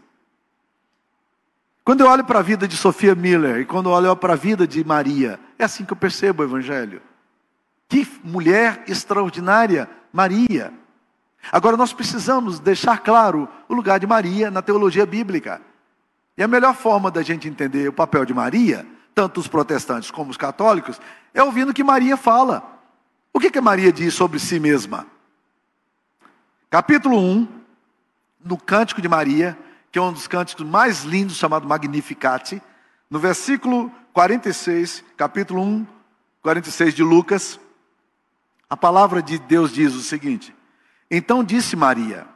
Quando 1.83 2.01
eu 2.01 2.09
olho 2.09 2.25
para 2.25 2.39
a 2.39 2.41
vida 2.41 2.67
de 2.67 2.75
Sofia 2.75 3.15
Miller 3.15 3.61
e 3.61 3.65
quando 3.65 3.87
eu 3.87 3.93
olho 3.93 4.13
para 4.15 4.33
a 4.33 4.35
vida 4.35 4.67
de 4.67 4.83
Maria, 4.83 5.39
é 5.57 5.63
assim 5.63 5.85
que 5.85 5.93
eu 5.93 5.97
percebo 5.97 6.43
o 6.43 6.45
Evangelho. 6.45 7.01
Que 7.87 8.05
mulher 8.23 8.83
extraordinária, 8.87 9.89
Maria. 10.11 10.73
Agora 11.51 11.77
nós 11.77 11.93
precisamos 11.93 12.59
deixar 12.59 12.99
claro 12.99 13.47
o 13.67 13.73
lugar 13.73 13.99
de 13.99 14.07
Maria 14.07 14.51
na 14.51 14.61
teologia 14.61 15.05
bíblica. 15.05 15.61
E 16.37 16.43
a 16.43 16.47
melhor 16.47 16.75
forma 16.75 17.09
da 17.09 17.21
gente 17.21 17.47
entender 17.47 17.87
o 17.89 17.93
papel 17.93 18.25
de 18.25 18.33
Maria, 18.33 18.85
tanto 19.15 19.39
os 19.39 19.47
protestantes 19.47 20.11
como 20.11 20.29
os 20.29 20.37
católicos, 20.37 20.99
é 21.33 21.41
ouvindo 21.41 21.71
o 21.71 21.73
que 21.73 21.83
Maria 21.83 22.15
fala. 22.17 22.63
O 23.33 23.39
que, 23.39 23.49
que 23.49 23.61
Maria 23.61 23.91
diz 23.91 24.13
sobre 24.13 24.39
si 24.39 24.59
mesma? 24.59 25.07
Capítulo 26.69 27.17
1, 27.17 27.47
no 28.43 28.57
Cântico 28.57 29.01
de 29.01 29.07
Maria, 29.07 29.57
que 29.91 29.97
é 29.97 30.01
um 30.01 30.11
dos 30.11 30.27
cânticos 30.27 30.65
mais 30.65 31.03
lindos, 31.03 31.37
chamado 31.37 31.67
Magnificat, 31.67 32.61
no 33.09 33.19
versículo 33.19 33.91
46, 34.13 35.03
capítulo 35.15 35.61
1, 35.61 35.87
46 36.41 36.93
de 36.93 37.03
Lucas, 37.03 37.59
a 38.69 38.75
palavra 38.75 39.21
de 39.21 39.37
Deus 39.37 39.71
diz 39.71 39.93
o 39.93 40.01
seguinte: 40.01 40.53
Então 41.09 41.43
disse 41.43 41.75
Maria: 41.75 42.27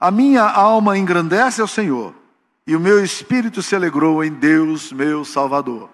A 0.00 0.10
minha 0.10 0.44
alma 0.44 0.96
engrandece 0.96 1.60
ao 1.60 1.68
Senhor, 1.68 2.14
e 2.66 2.76
o 2.76 2.80
meu 2.80 3.04
espírito 3.04 3.62
se 3.62 3.74
alegrou 3.74 4.22
em 4.22 4.32
Deus, 4.32 4.92
meu 4.92 5.24
Salvador. 5.24 5.90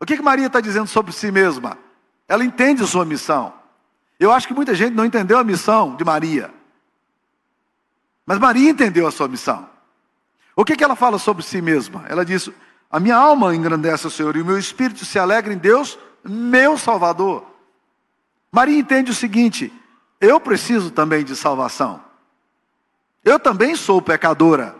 O 0.00 0.06
que, 0.06 0.16
que 0.16 0.22
Maria 0.22 0.46
está 0.46 0.60
dizendo 0.60 0.86
sobre 0.86 1.12
si 1.12 1.30
mesma? 1.30 1.76
Ela 2.28 2.44
entende 2.44 2.86
sua 2.86 3.04
missão. 3.04 3.52
Eu 4.20 4.30
acho 4.32 4.46
que 4.46 4.54
muita 4.54 4.74
gente 4.74 4.94
não 4.94 5.04
entendeu 5.04 5.38
a 5.38 5.44
missão 5.44 5.96
de 5.96 6.04
Maria. 6.04 6.52
Mas 8.26 8.38
Maria 8.38 8.70
entendeu 8.70 9.06
a 9.06 9.10
sua 9.10 9.26
missão. 9.26 9.68
O 10.54 10.64
que, 10.64 10.76
que 10.76 10.84
ela 10.84 10.94
fala 10.94 11.18
sobre 11.18 11.42
si 11.42 11.62
mesma? 11.62 12.04
Ela 12.08 12.24
diz: 12.24 12.50
A 12.90 13.00
minha 13.00 13.16
alma 13.16 13.54
engrandece 13.54 14.06
o 14.06 14.10
Senhor 14.10 14.36
e 14.36 14.42
o 14.42 14.44
meu 14.44 14.58
espírito 14.58 15.04
se 15.04 15.18
alegra 15.18 15.52
em 15.52 15.56
Deus, 15.56 15.98
meu 16.22 16.76
Salvador. 16.76 17.46
Maria 18.52 18.78
entende 18.78 19.10
o 19.10 19.14
seguinte: 19.14 19.72
eu 20.20 20.40
preciso 20.40 20.90
também 20.90 21.24
de 21.24 21.36
salvação. 21.36 22.00
Eu 23.24 23.38
também 23.38 23.76
sou 23.76 24.00
pecadora. 24.00 24.74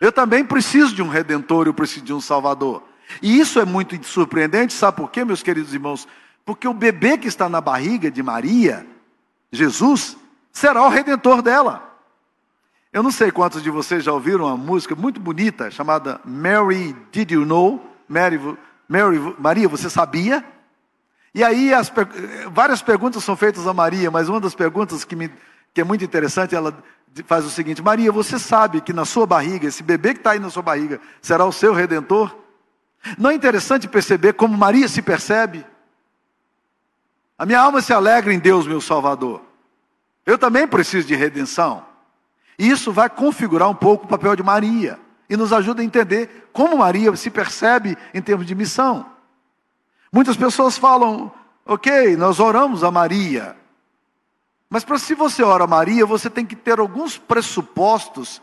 Eu 0.00 0.12
também 0.12 0.44
preciso 0.44 0.94
de 0.94 1.02
um 1.02 1.08
redentor, 1.08 1.66
eu 1.66 1.74
preciso 1.74 2.04
de 2.04 2.12
um 2.12 2.20
salvador. 2.20 2.82
E 3.20 3.38
isso 3.38 3.60
é 3.60 3.64
muito 3.64 4.02
surpreendente, 4.06 4.72
sabe 4.72 4.96
por 4.96 5.10
quê, 5.10 5.24
meus 5.24 5.42
queridos 5.42 5.72
irmãos? 5.72 6.08
Porque 6.44 6.66
o 6.66 6.74
bebê 6.74 7.16
que 7.16 7.28
está 7.28 7.48
na 7.48 7.60
barriga 7.60 8.10
de 8.10 8.22
Maria, 8.22 8.86
Jesus, 9.50 10.16
será 10.52 10.82
o 10.82 10.88
redentor 10.88 11.40
dela. 11.40 11.90
Eu 12.92 13.02
não 13.02 13.10
sei 13.10 13.30
quantos 13.30 13.62
de 13.62 13.70
vocês 13.70 14.04
já 14.04 14.12
ouviram 14.12 14.44
uma 14.44 14.56
música 14.56 14.94
muito 14.94 15.20
bonita 15.20 15.70
chamada 15.70 16.20
Mary 16.24 16.94
Did 17.10 17.30
You 17.30 17.46
Know? 17.46 17.80
Mary, 18.08 18.38
Mary, 18.88 19.18
Maria, 19.38 19.68
você 19.68 19.88
sabia? 19.88 20.44
E 21.34 21.42
aí 21.42 21.72
as, 21.72 21.90
várias 22.50 22.82
perguntas 22.82 23.24
são 23.24 23.34
feitas 23.34 23.66
a 23.66 23.72
Maria, 23.72 24.10
mas 24.10 24.28
uma 24.28 24.40
das 24.40 24.54
perguntas 24.54 25.04
que, 25.04 25.16
me, 25.16 25.30
que 25.72 25.80
é 25.80 25.84
muito 25.84 26.04
interessante, 26.04 26.54
ela 26.54 26.76
faz 27.26 27.44
o 27.44 27.50
seguinte: 27.50 27.82
Maria, 27.82 28.12
você 28.12 28.38
sabe 28.38 28.80
que 28.80 28.92
na 28.92 29.04
sua 29.04 29.26
barriga, 29.26 29.66
esse 29.66 29.82
bebê 29.82 30.12
que 30.12 30.20
está 30.20 30.32
aí 30.32 30.38
na 30.38 30.50
sua 30.50 30.62
barriga, 30.62 31.00
será 31.20 31.44
o 31.44 31.52
seu 31.52 31.72
redentor? 31.72 32.34
Não 33.18 33.30
é 33.30 33.34
interessante 33.34 33.88
perceber 33.88 34.34
como 34.34 34.56
Maria 34.56 34.88
se 34.88 35.02
percebe? 35.02 35.66
A 37.38 37.46
minha 37.46 37.60
alma 37.60 37.80
se 37.80 37.92
alegra 37.92 38.32
em 38.32 38.38
Deus, 38.38 38.66
meu 38.66 38.80
Salvador. 38.80 39.42
Eu 40.24 40.38
também 40.38 40.68
preciso 40.68 41.08
de 41.08 41.16
redenção. 41.16 41.84
E 42.58 42.68
isso 42.68 42.92
vai 42.92 43.10
configurar 43.10 43.68
um 43.68 43.74
pouco 43.74 44.04
o 44.04 44.08
papel 44.08 44.36
de 44.36 44.42
Maria 44.42 45.00
e 45.28 45.36
nos 45.36 45.52
ajuda 45.52 45.82
a 45.82 45.84
entender 45.84 46.48
como 46.52 46.78
Maria 46.78 47.14
se 47.16 47.30
percebe 47.30 47.96
em 48.14 48.22
termos 48.22 48.46
de 48.46 48.54
missão. 48.54 49.11
Muitas 50.12 50.36
pessoas 50.36 50.76
falam, 50.76 51.32
ok, 51.64 52.16
nós 52.16 52.38
oramos 52.38 52.84
a 52.84 52.90
Maria. 52.90 53.56
Mas 54.68 54.84
para 54.84 54.98
se 54.98 55.14
você 55.14 55.42
ora 55.42 55.64
a 55.64 55.66
Maria, 55.66 56.04
você 56.04 56.28
tem 56.28 56.44
que 56.44 56.54
ter 56.54 56.78
alguns 56.78 57.16
pressupostos 57.16 58.42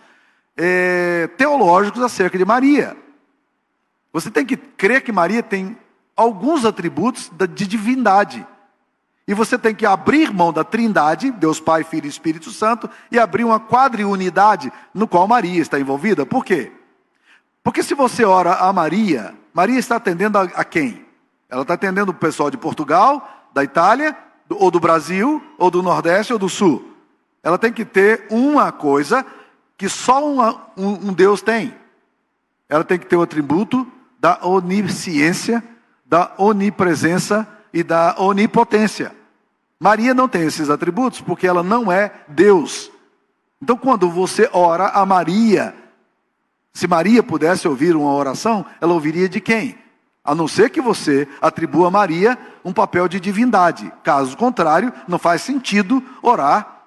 é, 0.58 1.27
teológicos 1.38 2.01
acerca 2.01 2.38
de 2.38 2.45
Maria. 2.45 2.97
Você 4.12 4.32
tem 4.32 4.45
que 4.45 4.58
crer 4.58 5.01
que 5.01 5.12
Maria 5.12 5.43
tem 5.43 5.77
alguns 6.15 6.65
atributos 6.65 7.32
de 7.55 7.67
divindade. 7.67 8.45
E 9.27 9.34
você 9.36 9.60
tem 9.60 9.75
que 9.75 9.86
abrir 9.86 10.34
mão 10.34 10.51
da 10.51 10.63
trindade, 10.63 11.29
Deus 11.29 11.60
Pai, 11.60 11.84
Filho 11.84 12.08
e 12.08 12.10
Espírito 12.10 12.49
Santo, 12.49 12.89
e 13.12 13.19
abrir 13.19 13.43
uma 13.43 13.60
quadriunidade 13.60 14.73
no 14.91 15.08
qual 15.08 15.27
Maria 15.27 15.62
está 15.62 15.79
envolvida. 15.79 16.25
Por 16.25 16.43
quê? 16.43 16.71
Porque 17.63 17.84
se 17.84 17.93
você 17.93 18.25
ora 18.25 18.55
a 18.55 18.73
Maria, 18.73 19.36
Maria 19.53 19.77
está 19.77 19.97
atendendo 19.97 20.39
a, 20.39 20.43
a 20.43 20.63
quem? 20.63 21.09
Ela 21.49 21.63
está 21.63 21.73
atendendo 21.73 22.12
o 22.12 22.13
pessoal 22.15 22.51
de 22.51 22.57
Portugal, 22.57 23.27
da 23.53 23.63
Itália, 23.63 24.15
ou 24.49 24.69
do 24.69 24.79
Brasil, 24.79 25.43
ou 25.57 25.71
do 25.71 25.81
Nordeste, 25.81 26.31
ou 26.31 26.39
do 26.39 26.47
Sul. 26.47 26.93
Ela 27.41 27.57
tem 27.57 27.73
que 27.73 27.85
ter 27.85 28.27
uma 28.29 28.71
coisa 28.71 29.25
que 29.77 29.89
só 29.89 30.23
uma, 30.23 30.62
um, 30.77 31.09
um 31.09 31.13
Deus 31.13 31.41
tem. 31.41 31.73
Ela 32.67 32.83
tem 32.83 32.99
que 32.99 33.05
ter 33.07 33.15
o 33.15 33.21
atributo 33.21 33.88
da 34.19 34.45
onisciência, 34.45 35.63
da 36.05 36.33
onipresença 36.38 37.47
e 37.73 37.81
da 37.81 38.15
onipotência. 38.19 39.15
Maria 39.79 40.13
não 40.13 40.27
tem 40.27 40.43
esses 40.43 40.69
atributos 40.69 41.21
porque 41.21 41.47
ela 41.47 41.63
não 41.63 41.91
é 41.91 42.12
Deus. 42.27 42.91
Então, 43.62 43.77
quando 43.77 44.09
você 44.09 44.49
ora 44.51 44.89
a 44.89 45.05
Maria, 45.05 45.73
se 46.73 46.85
Maria 46.85 47.23
pudesse 47.23 47.67
ouvir 47.67 47.95
uma 47.95 48.13
oração, 48.13 48.65
ela 48.81 48.93
ouviria 48.93 49.29
de 49.29 49.39
quem? 49.39 49.78
A 50.29 50.35
não 50.35 50.47
ser 50.47 50.69
que 50.69 50.79
você 50.79 51.27
atribua 51.41 51.87
a 51.87 51.91
Maria 51.91 52.37
um 52.63 52.71
papel 52.71 53.07
de 53.07 53.19
divindade. 53.19 53.91
Caso 54.03 54.37
contrário, 54.37 54.93
não 55.07 55.17
faz 55.17 55.41
sentido 55.41 56.03
orar 56.21 56.83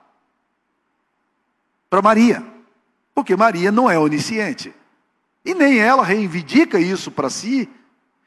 para 1.90 2.00
Maria. 2.00 2.40
Porque 3.12 3.34
Maria 3.34 3.72
não 3.72 3.90
é 3.90 3.98
onisciente. 3.98 4.72
E 5.44 5.54
nem 5.54 5.80
ela 5.80 6.04
reivindica 6.04 6.78
isso 6.78 7.10
para 7.10 7.28
si. 7.28 7.68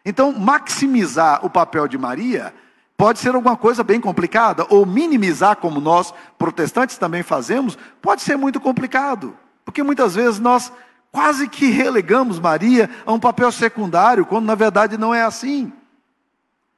Então, 0.04 0.34
maximizar 0.34 1.46
o 1.46 1.50
papel 1.50 1.88
de 1.88 1.98
Maria 1.98 2.54
pode 2.98 3.20
ser 3.20 3.34
alguma 3.34 3.56
coisa 3.56 3.86
bem 3.86 4.02
complicada, 4.02 4.68
ou 4.70 4.86
minimizar, 4.86 5.56
como 5.56 5.80
nós 5.80 6.14
protestantes 6.38 6.98
também 6.98 7.24
fazemos, 7.24 7.78
pode 8.02 8.22
ser 8.22 8.36
muito 8.36 8.60
complicado, 8.60 9.34
porque 9.64 9.82
muitas 9.82 10.16
vezes 10.16 10.42
nós 10.42 10.74
quase 11.16 11.48
que 11.48 11.68
relegamos 11.68 12.42
Maria 12.42 12.90
a 13.06 13.14
um 13.14 13.20
papel 13.22 13.50
secundário, 13.50 14.26
quando 14.26 14.48
na 14.48 14.54
verdade 14.54 14.98
não 14.98 15.16
é 15.16 15.24
assim. 15.24 15.72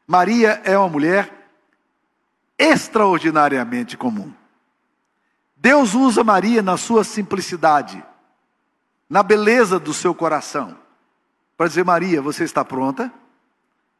Maria 0.05 0.61
é 0.63 0.77
uma 0.77 0.87
mulher 0.87 1.49
extraordinariamente 2.55 3.97
comum. 3.97 4.31
Deus 5.55 5.95
usa 5.95 6.23
Maria 6.23 6.61
na 6.61 6.77
sua 6.77 7.03
simplicidade, 7.03 8.05
na 9.09 9.23
beleza 9.23 9.79
do 9.79 9.91
seu 9.91 10.13
coração, 10.13 10.77
para 11.57 11.67
dizer: 11.67 11.83
Maria, 11.83 12.21
você 12.21 12.43
está 12.43 12.63
pronta? 12.63 13.11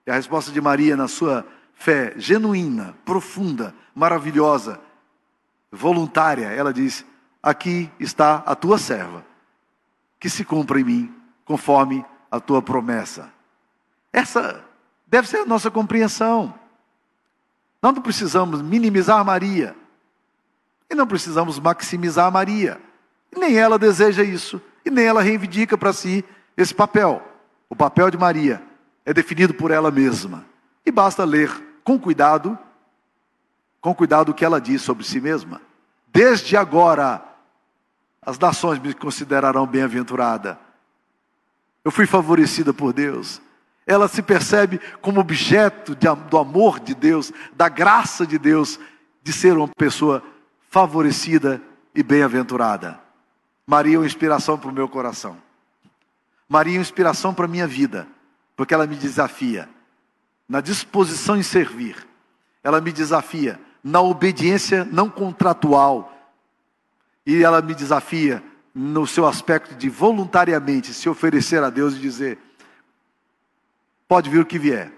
E 0.06 0.12
a 0.12 0.14
resposta 0.14 0.52
de 0.52 0.62
Maria, 0.62 0.96
na 0.96 1.08
sua 1.08 1.48
fé 1.74 2.14
genuína, 2.16 2.96
profunda, 3.04 3.74
maravilhosa, 3.96 4.80
voluntária, 5.72 6.46
ela 6.46 6.72
diz: 6.72 7.04
Aqui 7.42 7.90
está 8.00 8.44
a 8.46 8.54
tua 8.54 8.78
serva, 8.78 9.26
que 10.20 10.30
se 10.30 10.44
cumpra 10.44 10.80
em 10.80 10.84
mim, 10.84 11.16
conforme 11.46 12.06
a 12.30 12.40
tua 12.40 12.62
promessa. 12.62 13.32
Essa 14.12 14.64
deve 15.06 15.28
ser 15.28 15.38
a 15.38 15.46
nossa 15.46 15.72
compreensão. 15.72 16.54
Nós 17.82 17.94
não 17.94 18.02
precisamos 18.02 18.62
minimizar 18.62 19.24
Maria, 19.24 19.76
e 20.90 20.96
não 20.96 21.06
precisamos 21.06 21.60
maximizar 21.60 22.32
Maria, 22.32 22.82
nem 23.36 23.58
ela 23.58 23.78
deseja 23.78 24.24
isso, 24.24 24.62
e 24.86 24.90
nem 24.90 25.06
ela 25.06 25.22
reivindica 25.22 25.78
para 25.78 25.94
si 25.94 26.24
esse 26.56 26.74
papel. 26.74 27.22
O 27.70 27.76
papel 27.76 28.10
de 28.10 28.18
Maria 28.18 28.62
é 29.06 29.14
definido 29.14 29.54
por 29.54 29.70
ela 29.70 29.92
mesma, 29.92 30.46
e 30.86 30.92
basta 30.92 31.24
ler 31.24 31.52
com 31.84 32.00
cuidado, 32.00 32.58
com 33.80 33.94
cuidado 33.94 34.30
o 34.30 34.34
que 34.34 34.44
ela 34.44 34.60
diz 34.60 34.82
sobre 34.82 35.06
si 35.06 35.22
mesma. 35.22 35.62
Desde 36.08 36.58
agora, 36.58 37.24
as 38.28 38.38
nações 38.38 38.78
me 38.78 38.94
considerarão 38.94 39.66
bem-aventurada. 39.66 40.60
Eu 41.82 41.90
fui 41.90 42.06
favorecida 42.06 42.74
por 42.74 42.92
Deus. 42.92 43.42
Ela 43.86 44.10
se 44.10 44.22
percebe 44.22 44.82
como 45.00 45.22
objeto 45.22 45.96
de, 45.96 46.14
do 46.30 46.38
amor 46.38 46.78
de 46.78 46.94
Deus, 46.94 47.32
da 47.56 47.70
graça 47.70 48.28
de 48.28 48.38
Deus, 48.38 48.78
de 49.24 49.32
ser 49.32 49.56
uma 49.58 49.70
pessoa 49.70 50.22
favorecida 50.70 51.62
e 51.96 52.04
bem-aventurada. 52.04 53.00
Maria 53.66 53.96
é 53.96 54.00
uma 54.00 54.06
inspiração 54.06 54.60
para 54.60 54.70
o 54.70 54.74
meu 54.74 54.90
coração. 54.90 55.38
Maria 56.50 56.74
é 56.74 56.80
uma 56.80 56.82
inspiração 56.82 57.34
para 57.34 57.46
a 57.46 57.50
minha 57.50 57.66
vida, 57.66 58.10
porque 58.58 58.74
ela 58.74 58.86
me 58.86 58.98
desafia 58.98 59.70
na 60.50 60.60
disposição 60.60 61.38
em 61.38 61.44
servir. 61.44 62.06
Ela 62.62 62.82
me 62.82 62.92
desafia 62.92 63.58
na 63.82 64.02
obediência 64.02 64.84
não 64.84 65.10
contratual. 65.10 66.17
E 67.28 67.44
ela 67.44 67.62
me 67.62 67.76
desafia 67.76 68.42
no 68.74 69.06
seu 69.06 69.28
aspecto 69.28 69.76
de 69.76 69.90
voluntariamente 69.90 70.94
se 70.94 71.10
oferecer 71.10 71.62
a 71.62 71.70
Deus 71.70 71.94
e 71.94 72.00
dizer: 72.00 72.38
pode 74.08 74.30
vir 74.30 74.40
o 74.40 74.46
que 74.46 74.58
vier, 74.58 74.94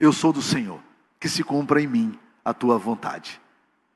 eu 0.00 0.12
sou 0.12 0.32
do 0.32 0.42
Senhor, 0.42 0.80
que 1.20 1.28
se 1.28 1.44
cumpra 1.44 1.80
em 1.80 1.86
mim 1.86 2.18
a 2.44 2.52
tua 2.52 2.76
vontade. 2.76 3.40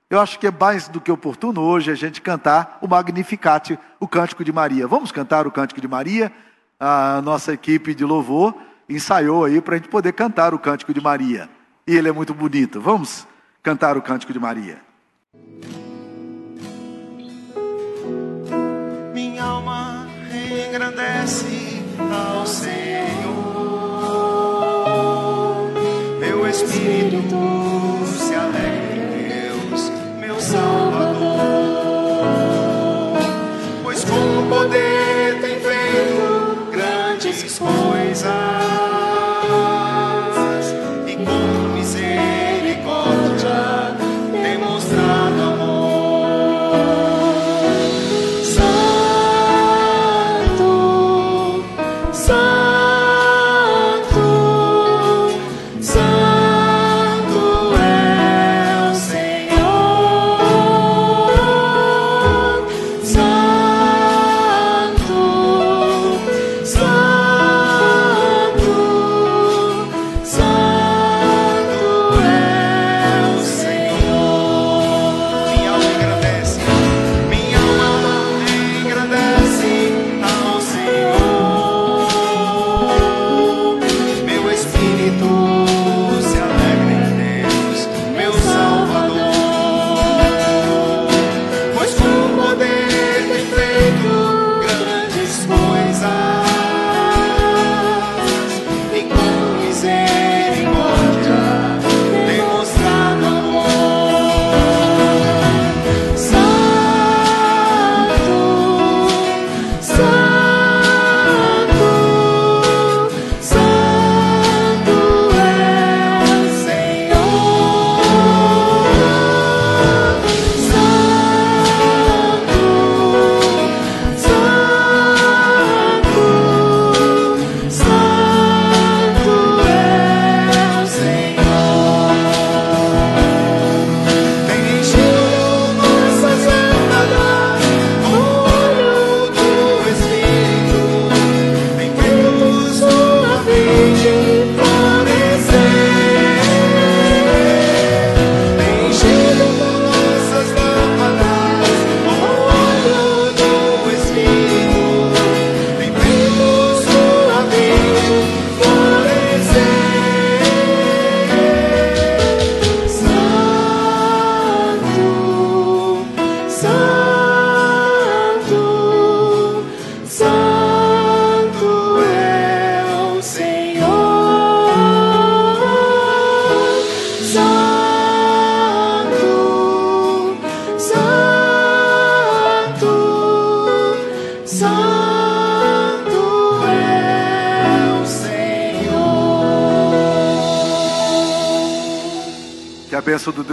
Eu 0.09 0.21
acho 0.21 0.39
que 0.39 0.47
é 0.47 0.51
mais 0.53 0.87
do 0.87 1.01
que 1.01 1.11
oportuno 1.11 1.61
hoje 1.61 1.91
a 1.91 1.95
gente 1.97 2.21
cantar 2.21 2.79
o 2.81 2.87
Magnificat, 2.87 3.77
o 3.99 4.07
Cântico 4.07 4.45
de 4.45 4.53
Maria. 4.53 4.87
Vamos 4.87 5.11
cantar 5.11 5.45
o 5.49 5.51
Cântico 5.51 5.81
de 5.81 5.89
Maria? 5.89 6.31
A 6.79 7.21
nossa 7.21 7.53
equipe 7.53 7.97
de 7.97 8.05
louvor 8.05 8.55
ensaiou 8.89 9.45
aí 9.45 9.61
para 9.61 9.75
a 9.75 9.79
gente 9.79 9.89
poder 9.89 10.13
cantar 10.13 10.55
o 10.55 10.59
Cântico 10.59 10.95
de 10.95 11.01
Maria. 11.01 11.51
E 11.85 11.97
ele 11.97 12.09
é 12.09 12.13
muito 12.13 12.33
bonito. 12.33 12.81
Vamos 12.81 13.27
cantar 13.61 13.97
o 13.97 14.03
Cântico 14.03 14.33
de 14.33 14.39
Maria. 14.39 14.81
Engrandece 20.73 21.83
ao 21.99 22.47
Senhor, 22.47 22.73
meu 26.19 26.49
espírito 26.49 27.37
se 28.07 28.35
alegra 28.35 28.97
em 28.97 29.29
Deus, 29.29 29.93
meu 30.19 30.41
Salvador, 30.41 30.82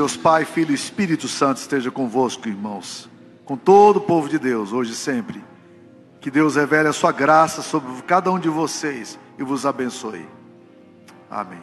Deus 0.10 0.17
Pai, 0.17 0.43
Filho 0.43 0.72
e 0.72 0.74
Espírito 0.74 1.28
Santo 1.28 1.58
esteja 1.58 1.91
convosco, 1.91 2.48
irmãos. 2.48 3.08
Com 3.45 3.56
todo 3.56 3.98
o 3.98 4.02
povo 4.02 4.28
de 4.28 4.39
Deus, 4.39 4.74
hoje 4.74 4.93
e 4.93 4.95
sempre. 4.95 5.39
Que 6.19 6.32
Deus 6.32 6.56
revele 6.56 6.88
a 6.88 6.93
sua 6.93 7.12
graça 7.12 7.62
sobre 7.62 8.02
cada 8.02 8.32
um 8.32 8.39
de 8.39 8.50
vocês 8.50 9.19
e 9.38 9.43
vos 9.43 9.67
abençoe. 9.67 10.26
Amém. 11.30 11.62